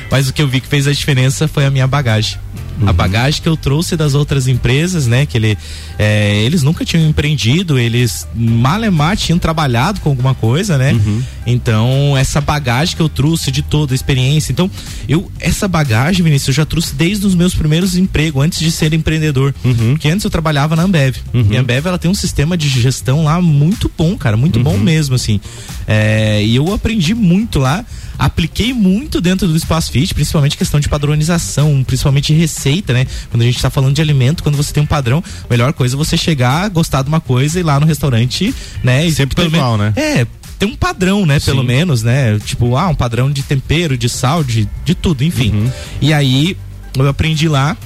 [0.09, 2.37] Mas o que eu vi que fez a diferença foi a minha bagagem.
[2.81, 2.87] Uhum.
[2.87, 5.25] A bagagem que eu trouxe das outras empresas, né?
[5.25, 5.57] Que ele,
[5.97, 7.28] é, eles nunca tinham empreendido,
[7.77, 10.93] eles malemar tinham trabalhado com alguma coisa, né?
[10.93, 11.23] Uhum.
[11.45, 14.51] Então, essa bagagem que eu trouxe de toda a experiência.
[14.51, 14.69] Então,
[15.07, 18.93] eu, essa bagagem, Vinícius, eu já trouxe desde os meus primeiros empregos, antes de ser
[18.93, 19.53] empreendedor.
[19.63, 19.91] Uhum.
[19.91, 21.15] Porque antes eu trabalhava na Ambev.
[21.51, 24.77] E a Ambev, ela tem um sistema de gestão lá muito bom, cara, muito bom
[24.77, 25.39] mesmo, assim.
[25.87, 27.85] É, e eu aprendi muito lá.
[28.19, 33.07] Apliquei muito dentro do Espaço Fit, principalmente questão de padronização, principalmente de receita, né?
[33.31, 35.95] Quando a gente tá falando de alimento, quando você tem um padrão, a melhor coisa
[35.95, 38.53] é você chegar, gostar de uma coisa e ir lá no restaurante,
[38.83, 39.09] né?
[39.09, 40.01] Sempre tá pelo igual, menos- né?
[40.21, 40.27] É,
[40.59, 41.39] tem um padrão, né?
[41.39, 42.37] Pelo menos, né?
[42.39, 45.51] Tipo, ah, um padrão de tempero, de sal, de, de tudo, enfim.
[45.51, 45.71] Uhum.
[46.01, 46.57] E aí,
[46.97, 47.77] eu aprendi lá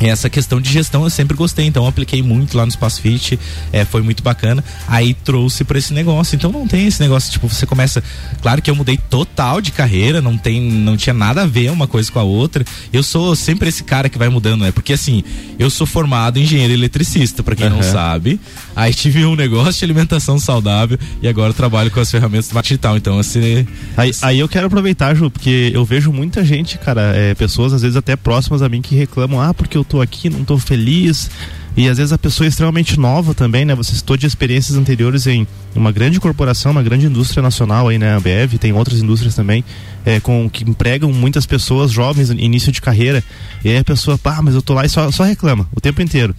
[0.00, 3.38] essa questão de gestão eu sempre gostei, então apliquei muito lá no Espaço Fit,
[3.72, 4.62] é, foi muito bacana.
[4.86, 6.36] Aí trouxe para esse negócio.
[6.36, 8.02] Então não tem esse negócio, tipo, você começa.
[8.42, 11.86] Claro que eu mudei total de carreira, não tem, não tinha nada a ver uma
[11.86, 12.64] coisa com a outra.
[12.92, 14.72] Eu sou sempre esse cara que vai mudando, né?
[14.72, 15.24] Porque assim,
[15.58, 17.92] eu sou formado em engenheiro eletricista, para quem não Aham.
[17.92, 18.40] sabe.
[18.74, 22.96] Aí tive um negócio de alimentação saudável e agora eu trabalho com as ferramentas digital.
[22.96, 23.66] Então, assim.
[23.96, 27.82] Aí, aí eu quero aproveitar, Ju, porque eu vejo muita gente, cara, é, pessoas às
[27.82, 31.30] vezes até próximas a mim que reclamam, ah, porque eu tô aqui, não tô feliz.
[31.76, 33.74] E às vezes a pessoa é extremamente nova também, né?
[33.74, 38.16] Você citou de experiências anteriores em uma grande corporação, uma grande indústria nacional aí, né?
[38.16, 39.62] A BF, tem outras indústrias também,
[40.04, 43.22] é, com, que empregam muitas pessoas jovens, início de carreira.
[43.62, 46.00] E aí a pessoa, pá, mas eu tô lá e só, só reclama o tempo
[46.00, 46.34] inteiro.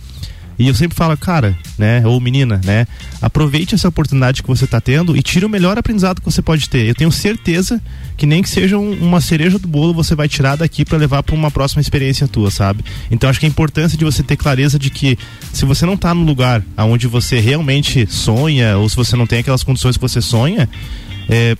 [0.60, 2.88] E eu sempre falo, cara, né, ou menina, né,
[3.22, 6.68] aproveite essa oportunidade que você está tendo e tire o melhor aprendizado que você pode
[6.68, 6.88] ter.
[6.88, 7.80] Eu tenho certeza
[8.18, 11.22] que nem que seja um- uma cereja do bolo você vai tirar daqui para levar
[11.24, 12.84] para uma próxima experiência tua, sabe?
[13.12, 15.18] Então acho que a importância de você ter clareza de que
[15.54, 19.40] se você não tá no lugar aonde você realmente sonha ou se você não tem
[19.40, 20.68] aquelas condições que você sonha,
[21.30, 21.56] é,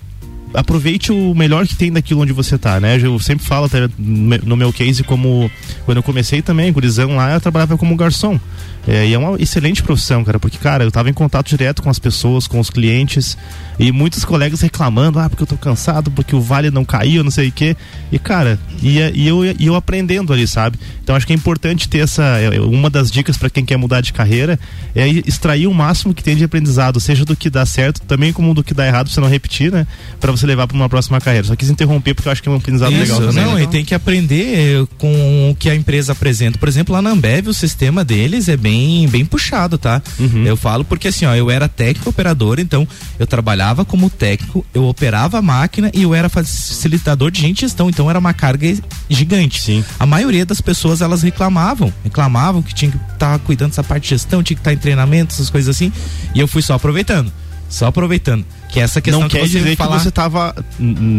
[0.54, 2.98] aproveite o melhor que tem daquilo onde você tá, né?
[3.02, 5.50] Eu sempre falo até no meu case como
[5.84, 8.38] quando eu comecei também, gurizão lá, eu trabalhava como garçom.
[8.86, 11.90] É, e é uma excelente profissão, cara, porque, cara, eu tava em contato direto com
[11.90, 13.36] as pessoas, com os clientes,
[13.78, 17.30] e muitos colegas reclamando, ah, porque eu tô cansado, porque o vale não caiu, não
[17.30, 17.76] sei o quê.
[18.10, 20.78] E, cara, e, e, eu, e eu aprendendo ali, sabe?
[21.02, 22.22] Então acho que é importante ter essa.
[22.38, 24.58] É, é, uma das dicas para quem quer mudar de carreira
[24.94, 28.54] é extrair o máximo que tem de aprendizado, seja do que dá certo, também como
[28.54, 29.86] do que dá errado, pra você não repetir, né?
[30.18, 31.46] Pra você levar para uma próxima carreira.
[31.46, 33.44] Só quis interromper porque eu acho que é um aprendizado Isso, legal também.
[33.44, 33.62] Não, né?
[33.62, 36.58] e tem que aprender com o que a empresa apresenta.
[36.58, 40.02] Por exemplo, lá na Ambev, o sistema deles é bem, bem puxado, tá?
[40.18, 40.44] Uhum.
[40.44, 42.86] Eu falo porque assim, ó, eu era técnico operador, então
[43.18, 47.88] eu trabalhava como técnico, eu operava a máquina e eu era facilitador de gente gestão,
[47.88, 48.66] então era uma carga
[49.08, 49.60] gigante.
[49.60, 49.84] Sim.
[49.98, 54.04] A maioria das pessoas elas reclamavam, reclamavam que tinha que estar tá cuidando dessa parte
[54.04, 55.92] de gestão, tinha que estar tá em treinamento, essas coisas assim,
[56.34, 57.32] e eu fui só aproveitando.
[57.68, 58.44] Só aproveitando.
[58.68, 59.96] Que essa questão não que quer dizer falar...
[59.96, 60.54] que você tava.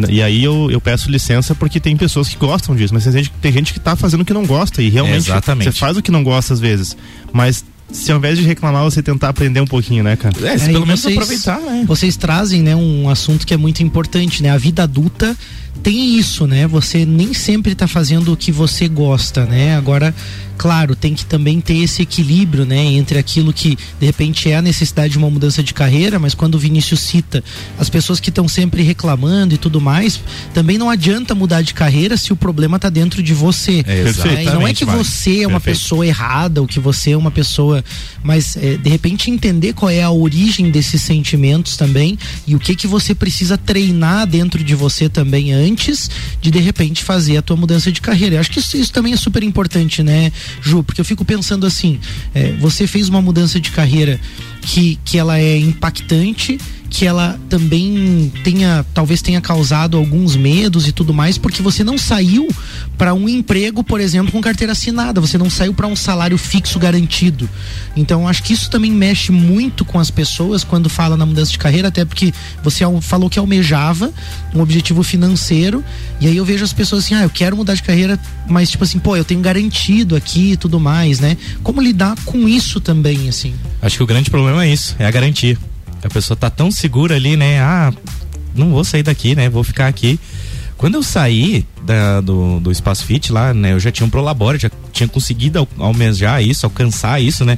[0.07, 3.31] E aí eu, eu peço licença porque tem pessoas que gostam disso, mas tem gente,
[3.41, 5.71] tem gente que tá fazendo o que não gosta e realmente Exatamente.
[5.71, 6.95] você faz o que não gosta às vezes.
[7.33, 10.35] Mas se ao invés de reclamar, você tentar aprender um pouquinho, né, cara?
[10.47, 11.83] É, é pelo menos vocês, aproveitar, né?
[11.87, 14.49] Vocês trazem, né, um assunto que é muito importante, né?
[14.49, 15.35] A vida adulta
[15.81, 16.67] tem isso, né?
[16.67, 19.75] Você nem sempre está fazendo o que você gosta, né?
[19.75, 20.13] Agora,
[20.57, 22.83] claro, tem que também ter esse equilíbrio, né?
[22.83, 26.55] Entre aquilo que de repente é a necessidade de uma mudança de carreira, mas quando
[26.55, 27.43] o Vinícius cita
[27.77, 30.19] as pessoas que estão sempre reclamando e tudo mais,
[30.53, 33.83] também não adianta mudar de carreira se o problema está dentro de você.
[33.87, 34.43] É, né?
[34.53, 35.79] não é que você é uma Perfeito.
[35.79, 37.83] pessoa errada, ou que você é uma pessoa,
[38.21, 42.75] mas é, de repente entender qual é a origem desses sentimentos também e o que
[42.75, 45.58] que você precisa treinar dentro de você também antes
[46.41, 48.35] de de repente fazer a tua mudança de carreira.
[48.35, 50.83] Eu acho que isso, isso também é super importante, né, Ju?
[50.83, 51.99] Porque eu fico pensando assim,
[52.33, 54.19] é, você fez uma mudança de carreira
[54.61, 56.57] que, que ela é impactante
[56.89, 61.97] que ela também tenha, talvez tenha causado alguns medos e tudo mais, porque você não
[61.97, 62.47] saiu
[62.97, 66.79] para um emprego, por exemplo, com carteira assinada, você não saiu para um salário fixo
[66.79, 67.49] garantido.
[67.95, 71.59] Então, acho que isso também mexe muito com as pessoas quando fala na mudança de
[71.59, 74.11] carreira, até porque você falou que almejava
[74.53, 75.83] um objetivo financeiro,
[76.19, 78.83] e aí eu vejo as pessoas assim: "Ah, eu quero mudar de carreira, mas tipo
[78.83, 81.37] assim, pô, eu tenho garantido aqui e tudo mais, né?
[81.61, 85.11] Como lidar com isso também, assim?" Acho que o grande problema é isso, é a
[85.11, 85.57] garantia.
[86.03, 87.59] A pessoa tá tão segura ali, né?
[87.61, 87.93] Ah,
[88.55, 89.49] não vou sair daqui, né?
[89.49, 90.19] Vou ficar aqui.
[90.77, 93.73] Quando eu saí da, do, do Espaço Fit lá, né?
[93.73, 97.57] Eu já tinha um Prolabore, já tinha conseguido almejar isso, alcançar isso, né?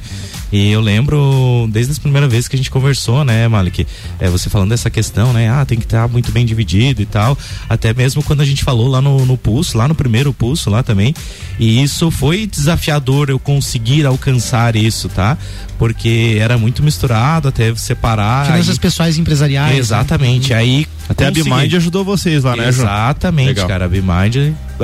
[0.50, 3.86] E eu lembro, desde as primeiras vezes que a gente conversou, né, Malik?
[4.18, 5.50] É, você falando dessa questão, né?
[5.50, 7.36] Ah, tem que estar muito bem dividido e tal.
[7.68, 10.82] Até mesmo quando a gente falou lá no, no pulso, lá no primeiro pulso lá
[10.82, 11.14] também.
[11.58, 15.36] E isso foi desafiador eu conseguir alcançar isso, tá?
[15.78, 18.46] Porque era muito misturado até separar.
[18.46, 18.78] Finanças aí...
[18.78, 19.72] pessoais e empresariais.
[19.72, 19.78] Né?
[19.78, 20.50] Exatamente.
[20.50, 20.56] Né?
[20.56, 21.50] Aí até consegui.
[21.50, 22.86] a Bimind ajudou vocês lá, né, João?
[22.86, 23.68] Exatamente, legal.
[23.68, 23.84] cara.
[23.86, 24.21] A Bimind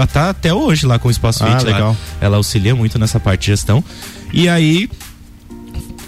[0.06, 1.64] tá até hoje lá com o Espaço ah, Fit.
[1.64, 1.90] Legal.
[1.90, 1.96] Lá.
[2.20, 3.82] Ela auxilia muito nessa parte de gestão.
[4.32, 4.90] E aí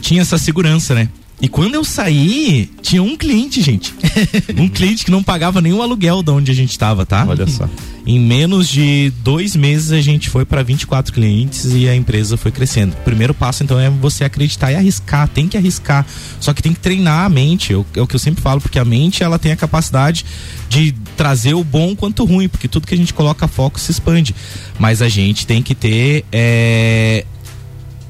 [0.00, 1.08] tinha essa segurança, né?
[1.42, 3.94] E quando eu saí, tinha um cliente, gente.
[4.58, 7.24] um cliente que não pagava nenhum aluguel de onde a gente estava, tá?
[7.26, 7.66] Olha só.
[8.06, 12.50] Em menos de dois meses a gente foi para 24 clientes e a empresa foi
[12.50, 12.92] crescendo.
[12.92, 16.06] O primeiro passo então é você acreditar e arriscar, tem que arriscar.
[16.40, 18.84] Só que tem que treinar a mente, é o que eu sempre falo, porque a
[18.84, 20.26] mente ela tem a capacidade
[20.68, 23.90] de trazer o bom quanto o ruim, porque tudo que a gente coloca foco se
[23.90, 24.34] expande.
[24.78, 27.24] Mas a gente tem que ter é,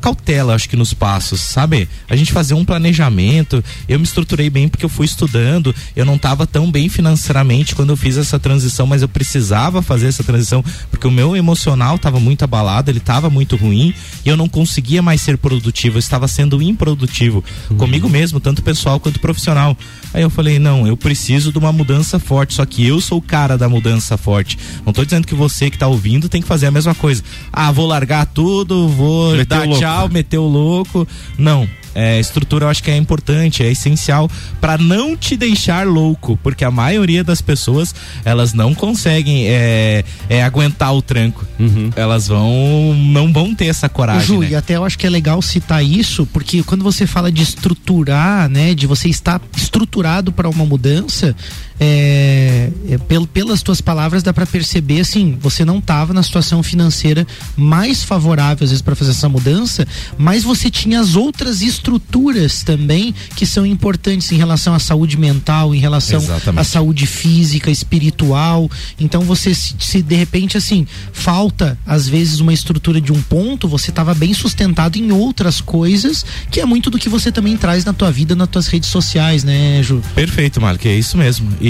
[0.00, 1.88] cautela, acho que nos passos, sabe?
[2.08, 3.62] A gente fazer um planejamento.
[3.88, 5.74] Eu me estruturei bem porque eu fui estudando.
[5.94, 10.08] Eu não estava tão bem financeiramente quando eu fiz essa transição, mas eu precisava fazer
[10.08, 14.36] essa transição porque o meu emocional estava muito abalado, ele estava muito ruim e eu
[14.36, 15.96] não conseguia mais ser produtivo.
[15.96, 17.76] Eu estava sendo improdutivo uhum.
[17.76, 19.76] comigo mesmo, tanto pessoal quanto profissional.
[20.12, 23.22] Aí eu falei, não, eu preciso de uma mudança forte, só que eu sou o
[23.22, 24.58] cara da mudança forte.
[24.84, 27.22] Não estou dizendo que você que está ouvindo tem que fazer a mesma coisa.
[27.52, 31.07] Ah, vou largar tudo, vou Meteu dar tchau, meter o louco.
[31.38, 36.38] Não, é, estrutura eu acho que é importante, é essencial para não te deixar louco,
[36.42, 41.44] porque a maioria das pessoas elas não conseguem é, é aguentar o tranco.
[41.59, 41.90] Uhum.
[41.96, 44.26] Elas vão não vão ter essa coragem.
[44.26, 44.50] Ju, né?
[44.50, 48.48] e até eu acho que é legal citar isso, porque quando você fala de estruturar,
[48.48, 51.35] né, de você estar estruturado para uma mudança,
[51.83, 56.62] é, é, pel, pelas tuas palavras dá para perceber assim, você não estava na situação
[56.62, 59.88] financeira mais favorável às vezes para fazer essa mudança,
[60.19, 65.75] mas você tinha as outras estruturas também que são importantes em relação à saúde mental,
[65.75, 66.61] em relação Exatamente.
[66.61, 68.71] à saúde física, espiritual.
[68.99, 73.66] Então você se, se de repente assim falta às vezes uma estrutura de um ponto,
[73.66, 77.87] você estava bem sustentado em outras coisas, que é muito do que você também traz
[77.87, 80.03] na tua vida, nas tuas redes sociais, né, Ju?
[80.14, 81.49] Perfeito, Marco, é isso mesmo.
[81.59, 81.69] E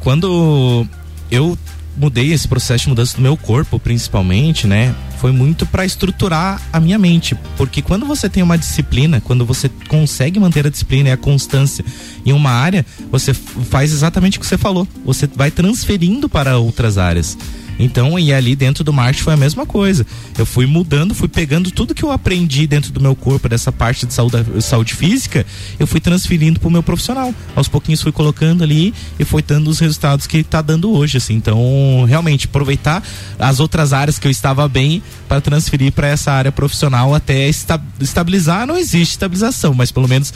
[0.00, 0.86] quando
[1.30, 1.56] eu
[1.96, 4.94] mudei esse processo de mudança do meu corpo, principalmente, né?
[5.18, 9.68] Foi muito para estruturar a minha mente, porque quando você tem uma disciplina, quando você
[9.86, 11.84] consegue manter a disciplina e a constância
[12.24, 14.88] em uma área, você faz exatamente o que você falou.
[15.04, 17.36] Você vai transferindo para outras áreas.
[17.80, 20.06] Então, e ali dentro do marketing foi a mesma coisa.
[20.38, 24.06] Eu fui mudando, fui pegando tudo que eu aprendi dentro do meu corpo, dessa parte
[24.06, 25.46] de saúde, saúde física,
[25.78, 27.34] eu fui transferindo para o meu profissional.
[27.56, 31.34] Aos pouquinhos fui colocando ali e foi dando os resultados que está dando hoje, assim.
[31.34, 33.02] Então, realmente, aproveitar
[33.38, 37.80] as outras áreas que eu estava bem para transferir para essa área profissional até esta,
[38.00, 38.66] estabilizar.
[38.66, 40.32] Não existe estabilização, mas pelo menos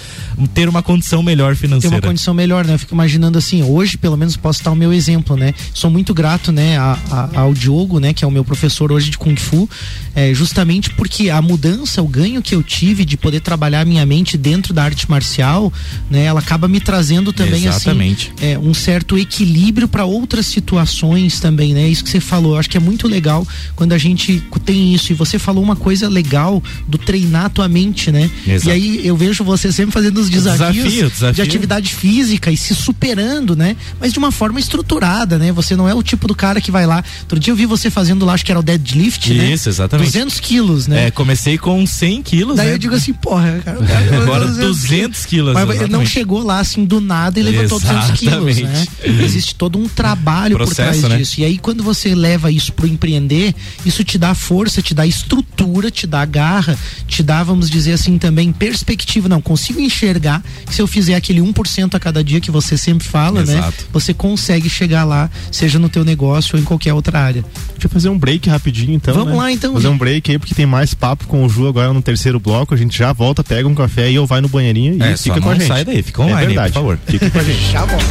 [0.55, 1.97] ter uma condição melhor financeira.
[1.97, 2.75] Ter uma condição melhor, né?
[2.75, 5.53] Eu fico imaginando assim, hoje pelo menos posso dar o meu exemplo, né?
[5.73, 9.11] Sou muito grato, né, a, a ao Diogo, né, que é o meu professor hoje
[9.11, 9.69] de Kung Fu,
[10.15, 14.37] é, justamente porque a mudança, o ganho que eu tive de poder trabalhar minha mente
[14.37, 15.73] dentro da arte marcial,
[16.11, 18.33] né, ela acaba me trazendo também assim, Exatamente.
[18.37, 21.89] assim é, um certo equilíbrio para outras situações também, né?
[21.89, 25.13] Isso que você falou, eu acho que é muito legal quando a gente tem isso
[25.13, 28.31] e você falou uma coisa legal do treinar a tua mente, né?
[28.47, 28.69] Exato.
[28.69, 31.35] E aí eu vejo você sempre fazendo os desafios Desafio, desafio.
[31.35, 33.77] de atividade física e se superando, né?
[34.01, 35.53] Mas de uma forma estruturada, né?
[35.53, 37.05] Você não é o tipo do cara que vai lá.
[37.25, 39.53] Outro dia eu vi você fazendo lá, acho que era o deadlift, né?
[39.53, 40.07] Isso, exatamente.
[40.07, 41.07] 200 quilos, né?
[41.07, 42.75] É, comecei com 100 quilos, Daí né?
[42.75, 45.55] eu digo assim, porra, cara, cara Agora 200 quilos.
[45.55, 46.11] Mas não exatamente.
[46.11, 48.87] chegou lá assim do nada e levantou 200 quilos, né?
[49.03, 51.19] Existe todo um trabalho por Processo, trás né?
[51.19, 51.41] disso.
[51.41, 53.55] E aí quando você leva isso pro empreender,
[53.85, 58.19] isso te dá força, te dá estrutura, te dá garra, te dá, vamos dizer assim,
[58.19, 59.29] também perspectiva.
[59.29, 63.07] Não, consigo enxergar que se eu fizer aquele 1% a cada dia que você sempre
[63.07, 63.59] fala, né?
[63.59, 63.87] Exato.
[63.93, 67.45] Você consegue chegar lá, seja no teu negócio ou em qualquer outra área.
[67.73, 69.15] Deixa eu fazer um break rapidinho então.
[69.15, 69.37] Vamos né?
[69.37, 72.01] lá, então, Fazer um break aí porque tem mais papo com o Ju agora no
[72.03, 72.75] terceiro bloco.
[72.75, 75.41] A gente já volta, pega um café e eu vai no banheirinho e É, fica
[75.41, 75.67] com a gente.
[75.67, 76.73] sai daí, fica online é aí, verdade.
[76.73, 76.99] por favor.
[77.07, 77.65] Fica com a gente.
[77.73, 78.05] Já volto.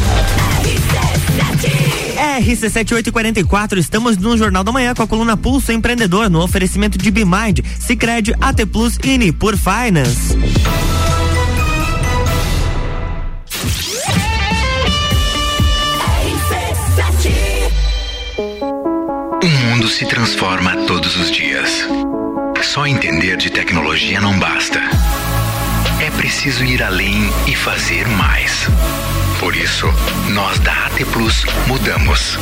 [2.40, 7.60] RC7844, estamos no Jornal da Manhã com a coluna Pulso Empreendedor no oferecimento de Bimind,
[7.78, 10.36] Cicred, AT Plus e Nipur Finance.
[19.44, 21.86] O mundo se transforma todos os dias.
[22.62, 24.80] Só entender de tecnologia não basta.
[26.00, 28.66] É preciso ir além e fazer mais.
[29.38, 29.86] Por isso,
[30.30, 32.38] nós da AT Plus mudamos.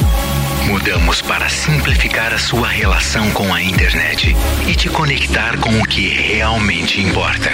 [0.65, 4.37] Mudamos para simplificar a sua relação com a internet
[4.69, 7.51] e te conectar com o que realmente importa.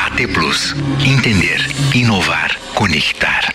[0.00, 0.74] AT Plus.
[1.06, 3.54] Entender, inovar, conectar.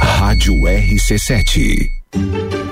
[0.00, 2.71] Rádio RC7.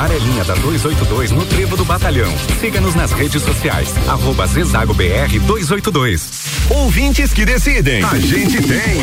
[0.00, 2.32] Amarelinha da 282 no Trevo do Batalhão.
[2.58, 3.92] Siga-nos nas redes sociais.
[4.08, 6.30] Arroba Zezago BR 282.
[6.70, 8.02] Ouvintes que decidem.
[8.02, 9.00] A gente tem.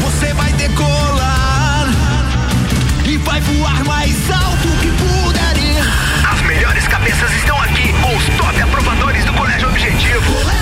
[0.00, 1.88] Você vai decolar
[3.06, 6.28] e vai voar mais alto que puder ir.
[6.28, 10.61] As melhores cabeças estão aqui com os top aprovadores do Colégio Objetivo.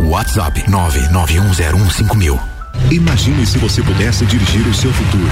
[0.00, 2.38] WhatsApp 991015000.
[2.90, 5.28] Imagine se você pudesse dirigir o seu futuro.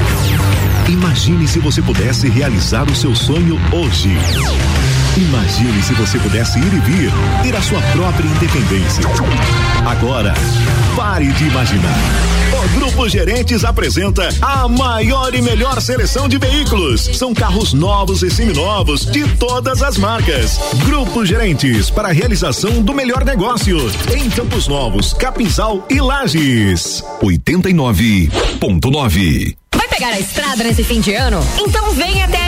[0.88, 4.16] Imagine se você pudesse realizar o seu sonho hoje.
[5.16, 7.10] Imagine se você pudesse ir e vir,
[7.42, 9.02] ter a sua própria independência.
[9.86, 10.34] Agora,
[10.94, 11.98] pare de imaginar.
[12.52, 17.08] O Grupo Gerentes apresenta a maior e melhor seleção de veículos.
[17.16, 20.60] São carros novos e seminovos de todas as marcas.
[20.84, 23.78] Grupo Gerentes para a realização do melhor negócio
[24.14, 27.02] em Campos Novos, Capinzal e Lages.
[27.22, 29.56] 89.9
[29.98, 31.44] pegar a estrada nesse fim de ano?
[31.58, 32.47] Então vem até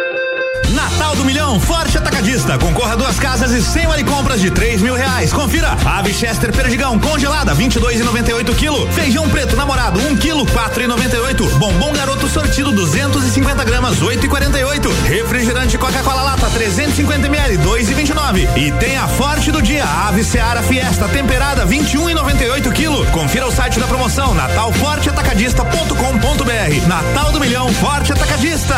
[0.69, 2.57] Natal do Milhão, Forte Atacadista.
[2.57, 5.33] Concorra a duas casas e cem vale compras de três mil reais.
[5.33, 5.75] Confira.
[5.85, 8.87] Ave Chester Perdigão congelada, vinte e dois e noventa e oito quilo.
[8.93, 11.45] Feijão preto namorado, um quilo, quatro e noventa e oito.
[11.57, 14.89] Bombom garoto sortido, 250 gramas, oito e quarenta e oito.
[15.05, 18.47] Refrigerante Coca-Cola lata, 350 ml, dois e vinte e nove.
[18.55, 22.43] E tem a Forte do dia, Ave Seara Fiesta temperada, vinte e um e noventa
[22.43, 23.05] e oito quilo.
[23.07, 26.87] Confira o site da promoção, natalforteatacadista.com.br.
[26.87, 28.77] Natal do Milhão, Forte Atacadista.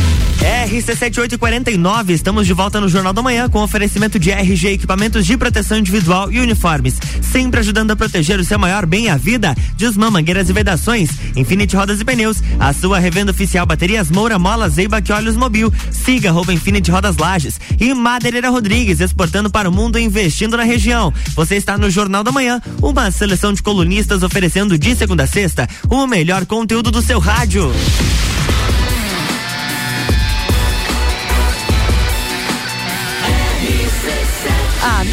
[0.41, 5.77] RC7849, estamos de volta no Jornal da Manhã com oferecimento de RG, equipamentos de proteção
[5.77, 6.95] individual e uniformes.
[7.21, 9.55] Sempre ajudando a proteger o seu maior bem, a vida.
[9.77, 11.11] Desmã, mangueiras e vedações.
[11.35, 12.37] Infinite Rodas e Pneus.
[12.59, 15.71] A sua revenda oficial Baterias Moura, Mola, Zeiba e Olhos Mobil.
[15.91, 17.59] Siga arroba Infinite Rodas Lages.
[17.79, 21.13] E Madeireira Rodrigues, exportando para o mundo e investindo na região.
[21.35, 25.67] Você está no Jornal da Manhã, uma seleção de colunistas oferecendo de segunda a sexta
[25.87, 27.71] o melhor conteúdo do seu rádio.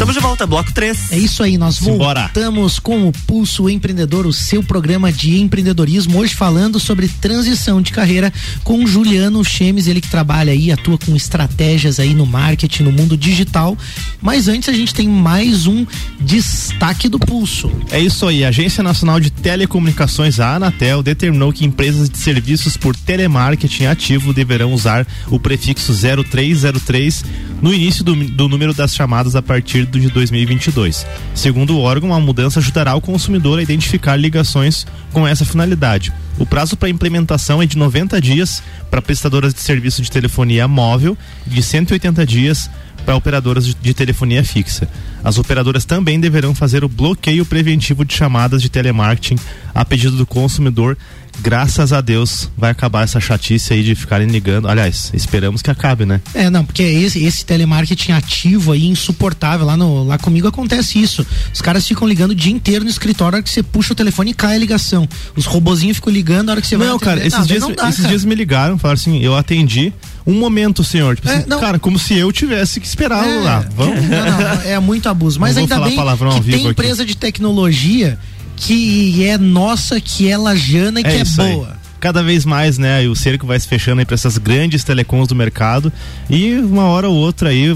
[0.00, 1.12] Estamos de volta, bloco 3.
[1.12, 2.22] É isso aí, nós Simbora.
[2.22, 7.92] voltamos com o Pulso Empreendedor, o seu programa de empreendedorismo, hoje falando sobre transição de
[7.92, 8.32] carreira
[8.64, 13.14] com Juliano Chemes, ele que trabalha aí, atua com estratégias aí no marketing, no mundo
[13.14, 13.76] digital.
[14.22, 15.84] Mas antes a gente tem mais um
[16.18, 17.70] destaque do Pulso.
[17.90, 22.74] É isso aí, a Agência Nacional de Telecomunicações, a Anatel, determinou que empresas de serviços
[22.74, 27.22] por telemarketing ativo deverão usar o prefixo 0303
[27.60, 31.06] no início do, do número das chamadas a partir de 2022.
[31.34, 36.12] Segundo o órgão, a mudança ajudará o consumidor a identificar ligações com essa finalidade.
[36.38, 41.16] O prazo para implementação é de 90 dias para prestadoras de serviço de telefonia móvel
[41.46, 42.70] e de 180 dias
[43.04, 44.88] para operadoras de, de, telefonia fixa.
[45.24, 49.36] As operadoras também deverão fazer o bloqueio preventivo de chamadas de telemarketing
[49.74, 50.96] a pedido do consumidor
[51.40, 54.68] graças a Deus vai acabar essa chatice aí de ficarem ligando.
[54.68, 56.20] Aliás, esperamos que acabe, né?
[56.34, 61.26] É, não, porque esse, esse telemarketing ativo aí, insuportável, lá, no, lá comigo acontece isso.
[61.52, 63.96] Os caras ficam ligando o dia inteiro no escritório, a hora que você puxa o
[63.96, 65.08] telefone e cai a ligação.
[65.36, 66.92] Os robozinhos ficam ligando a hora que você não, vai.
[66.92, 68.08] Não, cara, esses, dias, dá, esses cara.
[68.08, 69.92] dias me ligaram, falaram assim, eu atendi.
[70.26, 71.16] Um momento, senhor.
[71.16, 73.64] Tipo é, assim, cara, como se eu tivesse que esperar é, lá.
[73.74, 74.02] Vamos.
[74.02, 75.40] Não, não, é muito abuso.
[75.40, 75.96] Mas ainda bem
[76.42, 77.12] que tem empresa aqui.
[77.12, 78.18] de tecnologia
[78.60, 81.68] que é nossa, que é lajana e é que é boa.
[81.72, 85.28] Aí cada vez mais, né, o cerco vai se fechando aí para essas grandes telecoms
[85.28, 85.92] do mercado
[86.28, 87.66] e uma hora ou outra aí,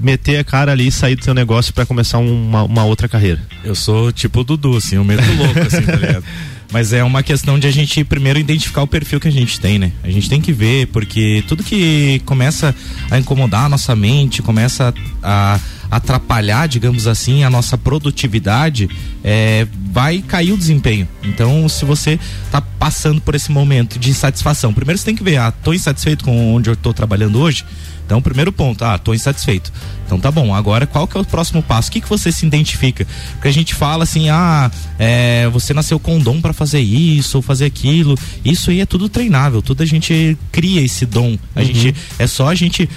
[0.00, 3.40] meter a cara ali e sair do seu negócio para começar uma, uma, outra carreira?
[3.62, 6.24] Eu sou tipo o Dudu, assim, eu meto louco, assim, tá ligado?
[6.72, 9.78] Mas é uma questão de a gente primeiro identificar o perfil que a gente tem,
[9.78, 9.92] né?
[10.02, 12.74] A gente tem que ver, porque tudo que começa
[13.10, 15.60] a incomodar a nossa mente, começa a,
[15.90, 18.88] atrapalhar, digamos assim, a nossa produtividade,
[19.22, 21.08] é, vai cair o desempenho.
[21.22, 25.36] Então, se você está passando por esse momento de insatisfação, primeiro você tem que ver,
[25.36, 27.64] ah, tô insatisfeito com onde eu estou trabalhando hoje.
[28.04, 29.72] Então, primeiro ponto, ah, tô insatisfeito.
[30.04, 31.88] Então tá bom, agora qual que é o próximo passo?
[31.88, 33.06] O que, que você se identifica?
[33.32, 37.42] Porque a gente fala assim, ah, é, você nasceu com dom para fazer isso ou
[37.42, 38.16] fazer aquilo.
[38.44, 41.38] Isso aí é tudo treinável, tudo a gente cria esse dom.
[41.54, 41.66] A uhum.
[41.66, 42.88] gente é só a gente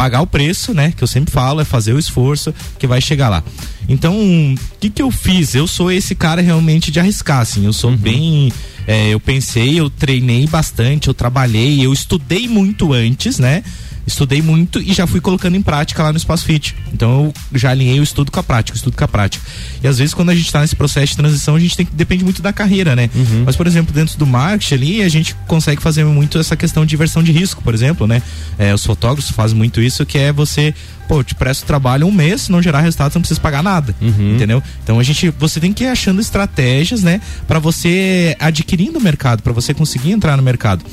[0.00, 0.94] pagar o preço, né?
[0.96, 3.44] Que eu sempre falo, é fazer o esforço que vai chegar lá.
[3.86, 5.54] Então, o que que eu fiz?
[5.54, 7.66] Eu sou esse cara realmente de arriscar, assim.
[7.66, 7.98] Eu sou uhum.
[7.98, 8.52] bem.
[8.86, 13.62] É, eu pensei, eu treinei bastante, eu trabalhei, eu estudei muito antes, né?
[14.06, 16.76] Estudei muito e já fui colocando em prática lá no Espaço Fit.
[16.92, 19.44] Então eu já alinhei o estudo com a prática, o estudo com a prática.
[19.82, 21.94] E às vezes quando a gente está nesse processo de transição, a gente tem que
[21.94, 23.10] depende muito da carreira, né?
[23.14, 23.44] Uhum.
[23.46, 26.96] Mas por exemplo, dentro do marketing ali, a gente consegue fazer muito essa questão de
[26.96, 28.22] versão de risco, por exemplo, né?
[28.58, 30.74] É, os fotógrafos fazem muito isso, que é você
[31.10, 33.96] pô, te presto trabalho um mês, se não gerar resultado, você não precisa pagar nada.
[34.00, 34.36] Uhum.
[34.36, 34.62] Entendeu?
[34.84, 39.42] Então a gente, você tem que ir achando estratégias, né, para você adquirindo o mercado,
[39.42, 40.84] para você conseguir entrar no mercado.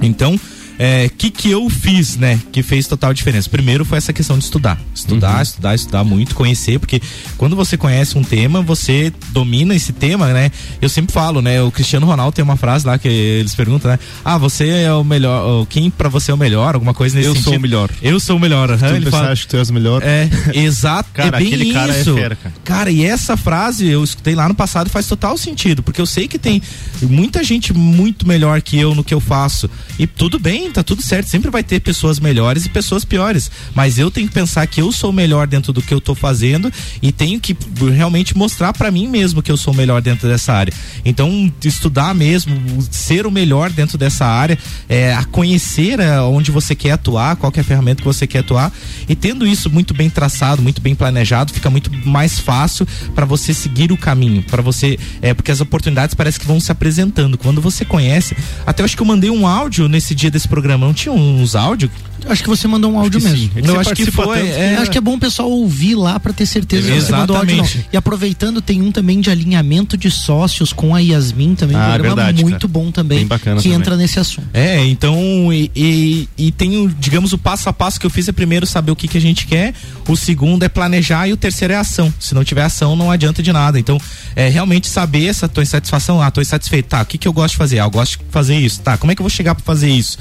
[0.00, 0.40] Então,
[0.78, 2.40] é, que que eu fiz, né?
[2.50, 3.48] Que fez total diferença.
[3.48, 4.80] Primeiro foi essa questão de estudar.
[4.94, 5.42] Estudar, uhum.
[5.42, 7.00] estudar, estudar muito, conhecer, porque
[7.36, 10.50] quando você conhece um tema, você domina esse tema, né?
[10.80, 11.62] Eu sempre falo, né?
[11.62, 13.98] O Cristiano Ronaldo tem uma frase lá que eles perguntam, né?
[14.24, 16.74] Ah, você é o melhor, quem para você é o melhor?
[16.74, 17.48] Alguma coisa nesse eu sentido.
[17.48, 17.90] Eu sou o melhor.
[18.02, 18.70] Eu sou o melhor.
[18.70, 20.02] Uhum, tu ele fala, acha que tu és o melhor?
[20.02, 21.10] É, exato.
[21.12, 21.74] cara, é bem aquele isso.
[21.74, 22.54] cara é fera, cara.
[22.64, 26.28] Cara, e essa frase eu escutei lá no passado faz total sentido, porque eu sei
[26.28, 26.62] que tem
[27.02, 29.68] muita gente muito melhor que eu no que eu faço.
[29.98, 33.98] E tudo bem, tá tudo certo, sempre vai ter pessoas melhores e pessoas piores, mas
[33.98, 37.10] eu tenho que pensar que eu sou melhor dentro do que eu tô fazendo e
[37.10, 37.56] tenho que
[37.94, 40.72] realmente mostrar para mim mesmo que eu sou melhor dentro dessa área.
[41.04, 42.54] Então, estudar mesmo,
[42.90, 44.58] ser o melhor dentro dessa área,
[44.88, 48.40] é, a conhecer é, onde você quer atuar, qual é a ferramenta que você quer
[48.40, 48.72] atuar
[49.08, 53.54] e tendo isso muito bem traçado, muito bem planejado, fica muito mais fácil para você
[53.54, 57.36] seguir o caminho, para você, é, porque as oportunidades parece que vão se apresentando.
[57.38, 58.36] Quando você conhece,
[58.66, 61.90] até acho que eu mandei um áudio nesse dia desse programa, não tinha uns áudios?
[62.28, 63.50] Acho que você mandou um áudio mesmo.
[63.56, 64.48] É eu acho que foi.
[64.48, 64.76] É...
[64.76, 67.56] Acho que é bom o pessoal ouvir lá para ter certeza que você mandou áudio.
[67.56, 67.68] Não.
[67.92, 71.76] E aproveitando, tem um também de alinhamento de sócios com a Yasmin também.
[71.76, 72.68] Ah, um programa verdade, muito cara.
[72.68, 73.26] bom também.
[73.26, 73.72] que também.
[73.72, 74.48] entra nesse assunto.
[74.52, 78.32] É, então, e, e, e, tem, digamos, o passo a passo que eu fiz é
[78.32, 79.74] primeiro saber o que, que a gente quer,
[80.08, 82.12] o segundo é planejar e o terceiro é ação.
[82.18, 83.78] Se não tiver ação, não adianta de nada.
[83.78, 83.98] Então,
[84.36, 86.22] é realmente saber essa tua insatisfação.
[86.22, 86.88] Ah, tô insatisfeito.
[86.88, 87.78] Tá, o que, que eu gosto de fazer?
[87.80, 88.80] Ah, eu gosto de fazer isso.
[88.80, 90.18] Tá, como é que eu vou chegar para fazer isso?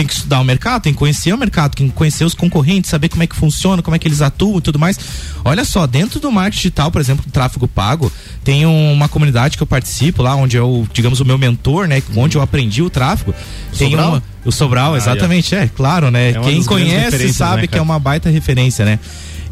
[0.00, 2.90] Tem que estudar o mercado, tem que conhecer o mercado, tem que conhecer os concorrentes,
[2.90, 4.98] saber como é que funciona, como é que eles atuam e tudo mais.
[5.44, 8.10] Olha só, dentro do marketing digital, por exemplo, do tráfego pago,
[8.42, 12.38] tem uma comunidade que eu participo lá, onde eu, digamos, o meu mentor, né, onde
[12.38, 13.34] eu aprendi o tráfego.
[13.76, 14.08] Tem Sobral?
[14.08, 15.64] uma O Sobral, ah, exatamente, é.
[15.64, 16.30] é, claro, né?
[16.30, 18.98] É Quem conhece sabe né, que é uma baita referência, né?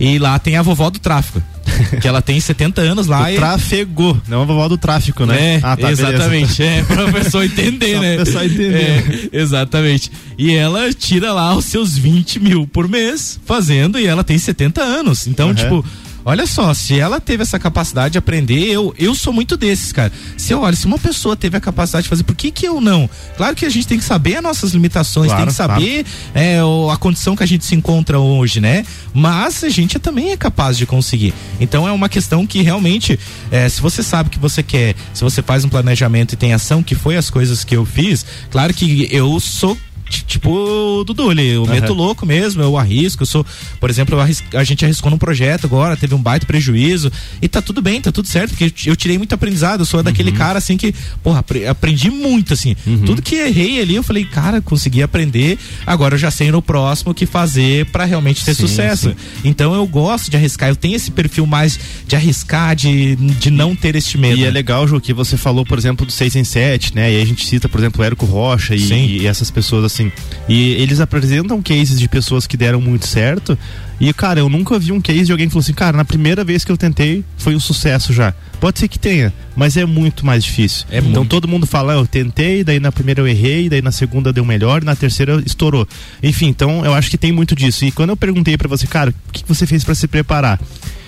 [0.01, 1.43] E lá tem a vovó do tráfico.
[2.01, 3.25] que ela tem 70 anos lá.
[3.25, 3.37] O e...
[3.37, 5.55] Tráfego, não a vovó do tráfico, né?
[5.57, 6.59] É, ah, tá, exatamente.
[6.59, 6.63] Beleza.
[6.65, 8.17] É, pra pessoa entender, né?
[8.17, 8.75] Pra pessoa entender.
[8.75, 10.11] É, exatamente.
[10.37, 14.83] E ela tira lá os seus 20 mil por mês fazendo e ela tem 70
[14.83, 15.27] anos.
[15.27, 15.55] Então, uhum.
[15.55, 15.85] tipo
[16.29, 20.13] Olha só, se ela teve essa capacidade de aprender, eu, eu sou muito desses, cara.
[20.37, 22.83] Se eu olho, se uma pessoa teve a capacidade de fazer, por que que eu
[22.83, 23.09] não?
[23.35, 26.05] Claro que a gente tem que saber as nossas limitações, claro, tem que saber
[26.35, 26.47] claro.
[26.91, 28.85] é, a condição que a gente se encontra hoje, né?
[29.15, 31.33] Mas a gente também é capaz de conseguir.
[31.59, 33.19] Então é uma questão que realmente,
[33.51, 36.83] é, se você sabe que você quer, se você faz um planejamento e tem ação,
[36.83, 41.57] que foi as coisas que eu fiz, claro que eu sou tipo o Dudu, ele,
[41.57, 41.69] eu uhum.
[41.69, 43.47] meto louco mesmo, eu arrisco, eu sou,
[43.81, 47.81] por exemplo, a gente arriscou num projeto agora, teve um baita prejuízo, e tá tudo
[47.81, 50.37] bem, tá tudo certo, porque eu tirei muito aprendizado, eu sou daquele uhum.
[50.37, 53.05] cara assim que, porra, aprendi muito, assim, uhum.
[53.05, 57.13] tudo que errei ali, eu falei, cara, consegui aprender, agora eu já sei no próximo
[57.13, 59.11] o que fazer para realmente ter sim, sucesso.
[59.11, 59.17] Sim.
[59.45, 63.75] Então eu gosto de arriscar, eu tenho esse perfil mais de arriscar, de, de não
[63.75, 64.39] ter este medo.
[64.39, 67.21] E é legal, Ju, que você falou, por exemplo, do 6 em 7, né, e
[67.21, 70.13] a gente cita, por exemplo, o Érico Rocha e, e essas pessoas assim, assim.
[70.49, 73.59] E eles apresentam cases de pessoas que deram muito certo.
[74.01, 76.45] E, cara, eu nunca vi um case de alguém que falou assim, cara, na primeira
[76.45, 78.33] vez que eu tentei, foi um sucesso já.
[78.61, 80.87] Pode ser que tenha, mas é muito mais difícil.
[80.91, 81.29] É então muito.
[81.29, 84.85] todo mundo fala, eu tentei, daí na primeira eu errei, daí na segunda deu melhor,
[84.85, 85.87] na terceira estourou.
[86.23, 87.85] Enfim, então eu acho que tem muito disso.
[87.85, 90.61] E quando eu perguntei para você, cara, o que você fez para se preparar?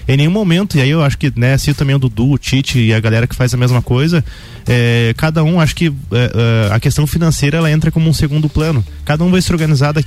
[0.09, 2.79] Em nenhum momento, e aí eu acho que, né, cito também o Dudu, o Tite
[2.79, 4.25] e a galera que faz a mesma coisa,
[4.67, 5.91] é, cada um, acho que é,
[6.71, 8.85] é, a questão financeira ela entra como um segundo plano.
[9.05, 10.01] Cada um vai se organizar da,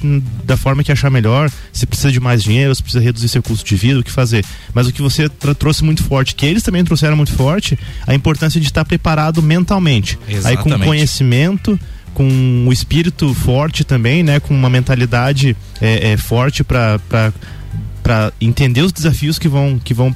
[0.43, 3.65] da forma que achar melhor, se precisa de mais dinheiro, se precisa reduzir seu custo
[3.65, 4.45] de vida, o que fazer.
[4.73, 8.59] Mas o que você trouxe muito forte, que eles também trouxeram muito forte, a importância
[8.59, 10.17] de estar preparado mentalmente.
[10.27, 10.73] Exatamente.
[10.73, 11.79] Aí com conhecimento,
[12.13, 14.39] com o espírito forte também, né?
[14.39, 16.99] Com uma mentalidade é, é forte para
[18.03, 20.13] para entender os desafios que vão que vão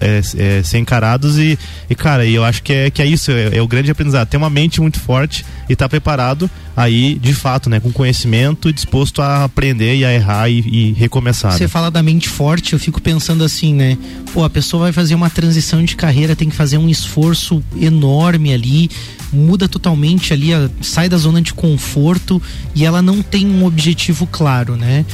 [0.00, 1.58] é, é, ser encarados e,
[1.88, 4.28] e, cara, eu acho que é, que é isso, é, é, o grande aprendizado.
[4.28, 7.80] Ter uma mente muito forte e estar tá preparado aí, de fato, né?
[7.80, 11.52] Com conhecimento e disposto a aprender e a errar e, e recomeçar.
[11.52, 11.68] Você né?
[11.68, 13.98] fala da mente forte, eu fico pensando assim, né?
[14.32, 18.52] Pô, a pessoa vai fazer uma transição de carreira, tem que fazer um esforço enorme
[18.52, 18.90] ali,
[19.32, 22.40] muda totalmente ali, sai da zona de conforto
[22.74, 25.04] e ela não tem um objetivo claro, né?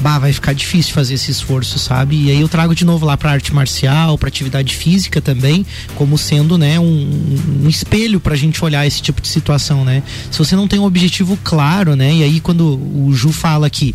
[0.00, 2.24] Bah, vai ficar difícil fazer esse esforço, sabe?
[2.24, 6.16] E aí eu trago de novo lá para arte marcial, para atividade física também, como
[6.16, 10.02] sendo, né, um, um espelho pra gente olhar esse tipo de situação, né?
[10.30, 12.14] Se você não tem um objetivo claro, né?
[12.14, 13.94] E aí quando o Ju fala que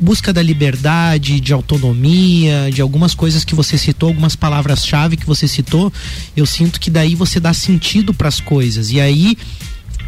[0.00, 5.48] busca da liberdade, de autonomia, de algumas coisas que você citou, algumas palavras-chave que você
[5.48, 5.92] citou,
[6.36, 8.90] eu sinto que daí você dá sentido para as coisas.
[8.90, 9.36] E aí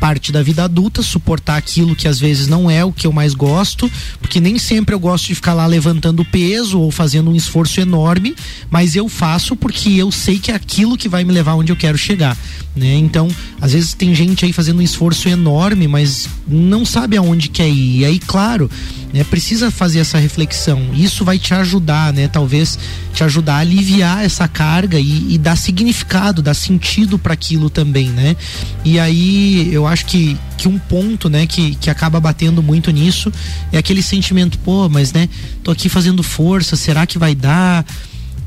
[0.01, 3.35] parte da vida adulta, suportar aquilo que às vezes não é o que eu mais
[3.35, 7.81] gosto, porque nem sempre eu gosto de ficar lá levantando peso ou fazendo um esforço
[7.81, 8.35] enorme,
[8.71, 11.77] mas eu faço porque eu sei que é aquilo que vai me levar onde eu
[11.77, 12.37] quero chegar,
[12.75, 12.95] né?
[12.97, 13.29] Então,
[13.61, 17.99] às vezes tem gente aí fazendo um esforço enorme, mas não sabe aonde quer ir.
[17.99, 18.71] E aí, claro,
[19.13, 20.95] né, precisa fazer essa reflexão.
[20.95, 22.27] Isso vai te ajudar, né?
[22.27, 22.79] Talvez
[23.13, 28.09] te ajudar a aliviar essa carga e, e dar significado, dar sentido para aquilo também,
[28.09, 28.37] né?
[28.85, 33.33] E aí eu acho que, que um ponto, né, que, que acaba batendo muito nisso
[33.73, 35.29] é aquele sentimento, pô, mas né,
[35.63, 37.85] tô aqui fazendo força, será que vai dar?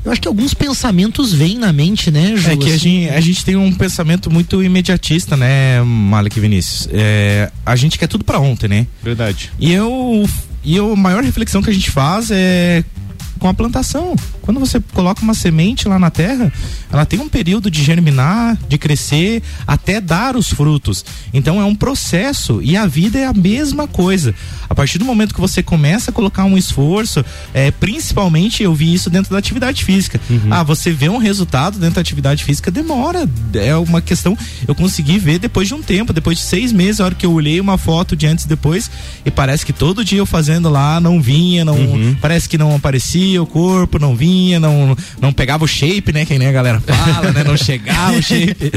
[0.04, 2.50] Eu acho que alguns pensamentos vêm na mente, né, Ju?
[2.50, 2.74] É que assim.
[2.74, 6.88] a, gente, a gente tem um pensamento muito imediatista, né, Malek Vinícius?
[6.92, 8.86] É, a gente quer tudo para ontem, né?
[9.02, 9.50] Verdade.
[9.58, 10.28] E eu.
[10.62, 12.82] E eu, a maior reflexão que a gente faz é
[13.44, 14.16] com a plantação.
[14.40, 16.50] Quando você coloca uma semente lá na terra,
[16.90, 21.04] ela tem um período de germinar, de crescer, até dar os frutos.
[21.30, 24.34] Então é um processo e a vida é a mesma coisa.
[24.66, 27.22] A partir do momento que você começa a colocar um esforço,
[27.52, 30.18] é, principalmente eu vi isso dentro da atividade física.
[30.30, 30.48] Uhum.
[30.50, 33.28] Ah, você vê um resultado dentro da atividade física, demora.
[33.52, 34.38] É uma questão.
[34.66, 37.32] Eu consegui ver depois de um tempo, depois de seis meses, a hora que eu
[37.32, 38.90] olhei uma foto de antes e depois,
[39.22, 42.16] e parece que todo dia eu fazendo lá não vinha, não uhum.
[42.22, 46.24] parece que não aparecia o corpo, não vinha não, não pegava o shape, né?
[46.24, 47.44] Que nem a galera fala, né?
[47.44, 48.72] Não chegava o shape.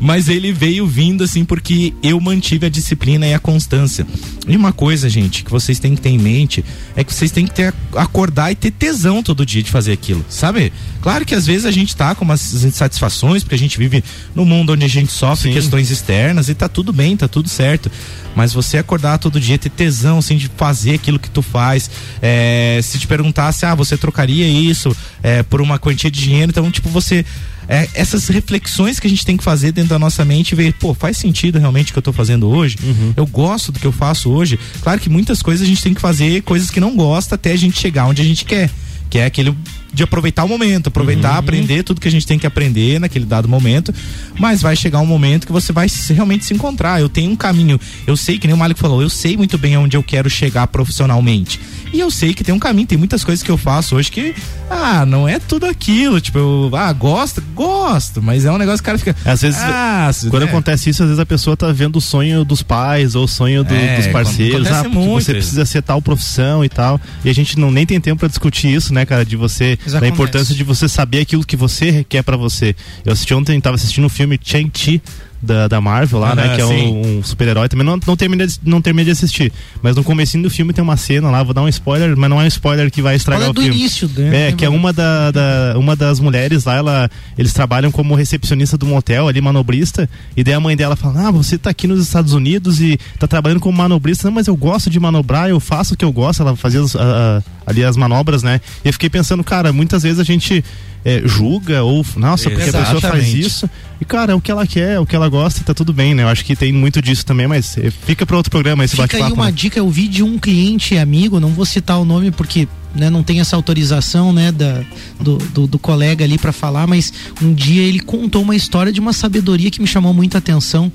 [0.00, 4.06] Mas ele veio vindo assim porque eu mantive a disciplina e a constância.
[4.46, 6.64] E uma coisa, gente, que vocês têm que ter em mente
[6.96, 10.24] é que vocês têm que ter, acordar e ter tesão todo dia de fazer aquilo,
[10.28, 10.72] sabe?
[11.00, 14.02] Claro que às vezes a gente tá com umas insatisfações, porque a gente vive
[14.34, 15.54] num mundo onde a gente sofre Sim.
[15.54, 17.90] questões externas e tá tudo bem, tá tudo certo
[18.34, 21.90] mas você acordar todo dia, ter tesão assim de fazer aquilo que tu faz.
[22.20, 26.50] É, se te perguntasse, ah, você você trocaria isso é, por uma quantia de dinheiro.
[26.50, 27.24] Então, tipo, você
[27.68, 30.74] é, essas reflexões que a gente tem que fazer dentro da nossa mente e ver,
[30.74, 32.76] pô, faz sentido realmente o que eu tô fazendo hoje?
[32.82, 33.14] Uhum.
[33.16, 34.58] Eu gosto do que eu faço hoje.
[34.82, 37.56] Claro que muitas coisas a gente tem que fazer coisas que não gosta até a
[37.56, 38.70] gente chegar onde a gente quer.
[39.08, 39.54] Que é aquele
[39.94, 41.38] de aproveitar o momento, aproveitar, uhum.
[41.38, 43.94] aprender tudo que a gente tem que aprender naquele dado momento,
[44.38, 47.00] mas vai chegar um momento que você vai realmente se encontrar.
[47.00, 49.76] Eu tenho um caminho, eu sei que nem o Malik falou, eu sei muito bem
[49.76, 51.60] onde eu quero chegar profissionalmente.
[51.94, 54.34] E eu sei que tem um caminho, tem muitas coisas que eu faço hoje que,
[54.68, 56.20] ah, não é tudo aquilo.
[56.20, 59.14] Tipo, eu, ah, gosto, gosto, mas é um negócio que o cara fica.
[59.24, 60.48] Às vezes, ah, quando né?
[60.48, 63.62] acontece isso, às vezes a pessoa tá vendo o sonho dos pais ou o sonho
[63.62, 64.66] do, é, dos parceiros.
[64.66, 67.00] Ah, porque você precisa ser tal profissão e tal.
[67.24, 69.24] E a gente não nem tem tempo para discutir isso, né, cara?
[69.24, 72.74] De você, da importância de você saber aquilo que você quer para você.
[73.04, 75.02] Eu assisti ontem, tava assistindo o um filme Chang-Chi
[75.44, 76.54] da, da Marvel lá, né?
[76.54, 77.68] Que é um, um super-herói.
[77.68, 79.52] Também não, não, terminei, de, não terminei de assistir.
[79.82, 82.40] Mas no comecinho do filme tem uma cena lá, vou dar um spoiler, mas não
[82.40, 83.78] é um spoiler que vai estragar Fala o filme.
[83.78, 84.48] Início, né?
[84.48, 88.76] É, que é uma, da, da, uma das mulheres lá, ela, eles trabalham como recepcionista
[88.76, 92.00] do motel ali, manobrista, e daí a mãe dela fala, ah, você tá aqui nos
[92.00, 95.94] Estados Unidos e tá trabalhando como manobrista, não, mas eu gosto de manobrar, eu faço
[95.94, 98.60] o que eu gosto, ela fazia as, a, a, ali as manobras, né?
[98.84, 100.64] E eu fiquei pensando, cara, muitas vezes a gente
[101.04, 102.90] é, julga ou, nossa, porque Exatamente.
[102.90, 103.70] a pessoa faz isso.
[104.00, 105.92] E, cara, é o que ela quer, é o que ela gosta e tá tudo
[105.92, 106.22] bem, né?
[106.22, 109.24] Eu acho que tem muito disso também, mas é, fica para outro programa esse bate-papo.
[109.24, 109.52] Fica aí uma né?
[109.52, 113.22] dica, eu vi de um cliente amigo, não vou citar o nome porque né, não
[113.22, 114.82] tem essa autorização né, da,
[115.20, 119.00] do, do, do colega ali para falar, mas um dia ele contou uma história de
[119.00, 120.90] uma sabedoria que me chamou muita atenção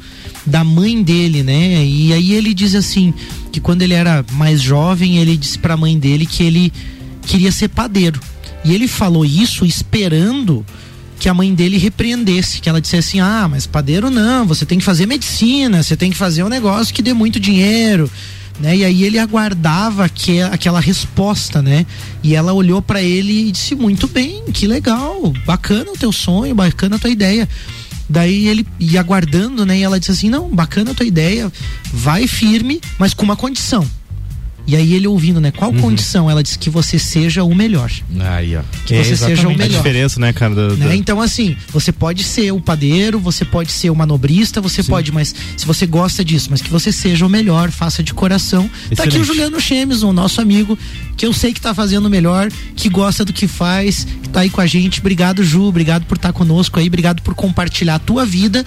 [0.45, 1.83] da mãe dele, né?
[1.85, 3.13] E aí ele diz assim
[3.51, 6.73] que quando ele era mais jovem, ele disse para a mãe dele que ele
[7.27, 8.19] queria ser padeiro.
[8.63, 10.65] E ele falou isso esperando
[11.19, 14.79] que a mãe dele repreendesse, que ela dissesse assim: "Ah, mas padeiro não, você tem
[14.79, 18.09] que fazer medicina, você tem que fazer um negócio que dê muito dinheiro".
[18.59, 18.77] Né?
[18.77, 21.85] E aí ele aguardava que, aquela resposta, né?
[22.21, 26.55] E ela olhou para ele e disse: "Muito bem, que legal, bacana o teu sonho,
[26.55, 27.47] bacana a tua ideia".
[28.09, 29.77] Daí ele ia aguardando, né?
[29.77, 31.51] E ela disse assim: "Não, bacana a tua ideia,
[31.93, 33.87] vai firme, mas com uma condição".
[34.69, 35.49] E aí ele ouvindo, né?
[35.49, 35.81] Qual uhum.
[35.81, 36.29] condição?
[36.29, 37.91] Ela disse que você seja o melhor.
[38.19, 38.61] Aí, ó.
[38.85, 39.65] Que é você seja o melhor.
[39.65, 40.53] A diferença, né, cara?
[40.53, 40.85] Do, do...
[40.85, 40.95] Né?
[40.95, 44.91] Então, assim, você pode ser o padeiro, você pode ser o manobrista, você Sim.
[44.91, 48.69] pode, mas se você gosta disso, mas que você seja o melhor, faça de coração.
[48.91, 48.95] Excelente.
[48.95, 50.77] Tá aqui o Juliano Chemes, o nosso amigo,
[51.17, 54.41] que eu sei que tá fazendo o melhor, que gosta do que faz, que tá
[54.41, 54.99] aí com a gente.
[54.99, 58.63] Obrigado, Ju, obrigado por estar tá conosco aí, obrigado por compartilhar a tua vida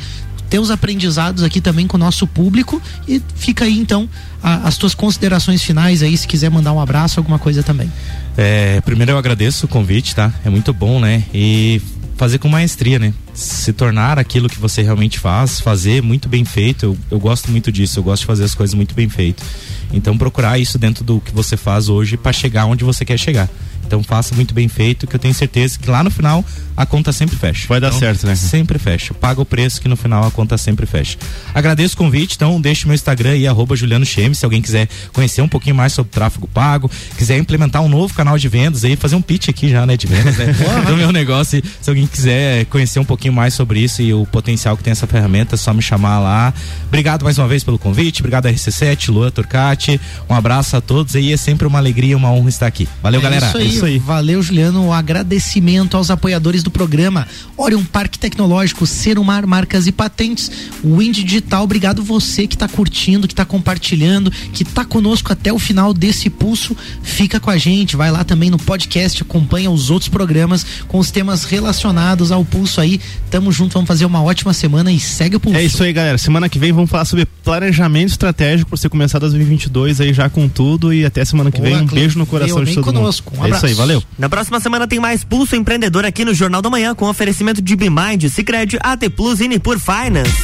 [0.52, 4.06] teus aprendizados aqui também com o nosso público e fica aí então
[4.42, 7.90] a, as tuas considerações finais aí, se quiser mandar um abraço, alguma coisa também.
[8.36, 10.30] É, primeiro eu agradeço o convite, tá?
[10.44, 11.24] É muito bom, né?
[11.32, 11.80] E
[12.18, 13.14] fazer com maestria, né?
[13.32, 16.84] Se tornar aquilo que você realmente faz, fazer muito bem feito.
[16.84, 19.42] Eu, eu gosto muito disso, eu gosto de fazer as coisas muito bem feito.
[19.90, 23.48] Então procurar isso dentro do que você faz hoje para chegar onde você quer chegar.
[23.92, 26.42] Então faça muito bem feito, que eu tenho certeza que lá no final
[26.74, 27.68] a conta sempre fecha.
[27.68, 28.34] Vai dar então, certo, né?
[28.34, 29.12] Sempre fecha.
[29.12, 31.18] Paga o preço que no final a conta sempre fecha.
[31.54, 35.42] Agradeço o convite, então deixe meu Instagram aí, arroba Juliano Chemes, se alguém quiser conhecer
[35.42, 39.14] um pouquinho mais sobre tráfego pago, quiser implementar um novo canal de vendas aí, fazer
[39.14, 40.46] um pitch aqui já, né, de vendas, né?
[40.88, 41.62] do meu negócio.
[41.82, 45.06] Se alguém quiser conhecer um pouquinho mais sobre isso e o potencial que tem essa
[45.06, 46.54] ferramenta, é só me chamar lá.
[46.88, 51.30] Obrigado mais uma vez pelo convite, obrigado RC7, Lua Turcati, um abraço a todos aí,
[51.30, 52.88] é sempre uma alegria, uma honra estar aqui.
[53.02, 53.46] Valeu, é galera.
[53.48, 53.98] Isso aí, isso aí.
[53.98, 54.84] Valeu, Juliano.
[54.84, 57.26] Um agradecimento aos apoiadores do programa.
[57.56, 60.50] Orion Parque Tecnológico, Serumar Marcas e Patentes,
[60.84, 61.64] Wind Digital.
[61.64, 66.30] Obrigado você que está curtindo, que está compartilhando, que está conosco até o final desse
[66.30, 66.76] pulso.
[67.02, 71.10] Fica com a gente, vai lá também no podcast, acompanha os outros programas com os
[71.10, 73.00] temas relacionados ao pulso aí.
[73.30, 75.58] Tamo junto, vamos fazer uma ótima semana e segue o pulso.
[75.58, 76.18] É isso aí, galera.
[76.18, 80.48] Semana que vem vamos falar sobre planejamento estratégico para você começar 2022 aí já com
[80.48, 81.82] tudo e até semana que Boa, vem.
[81.82, 83.34] Um beijo no coração de todo conosco.
[83.34, 83.42] mundo.
[83.42, 84.02] Um é isso aí, valeu.
[84.18, 87.74] Na próxima semana tem mais Pulso Empreendedor aqui no Jornal da Manhã com oferecimento de
[87.74, 90.42] Bimind, Cicred, AT Plus e Nipur Finance.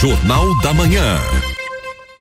[0.00, 1.18] Jornal da Manhã.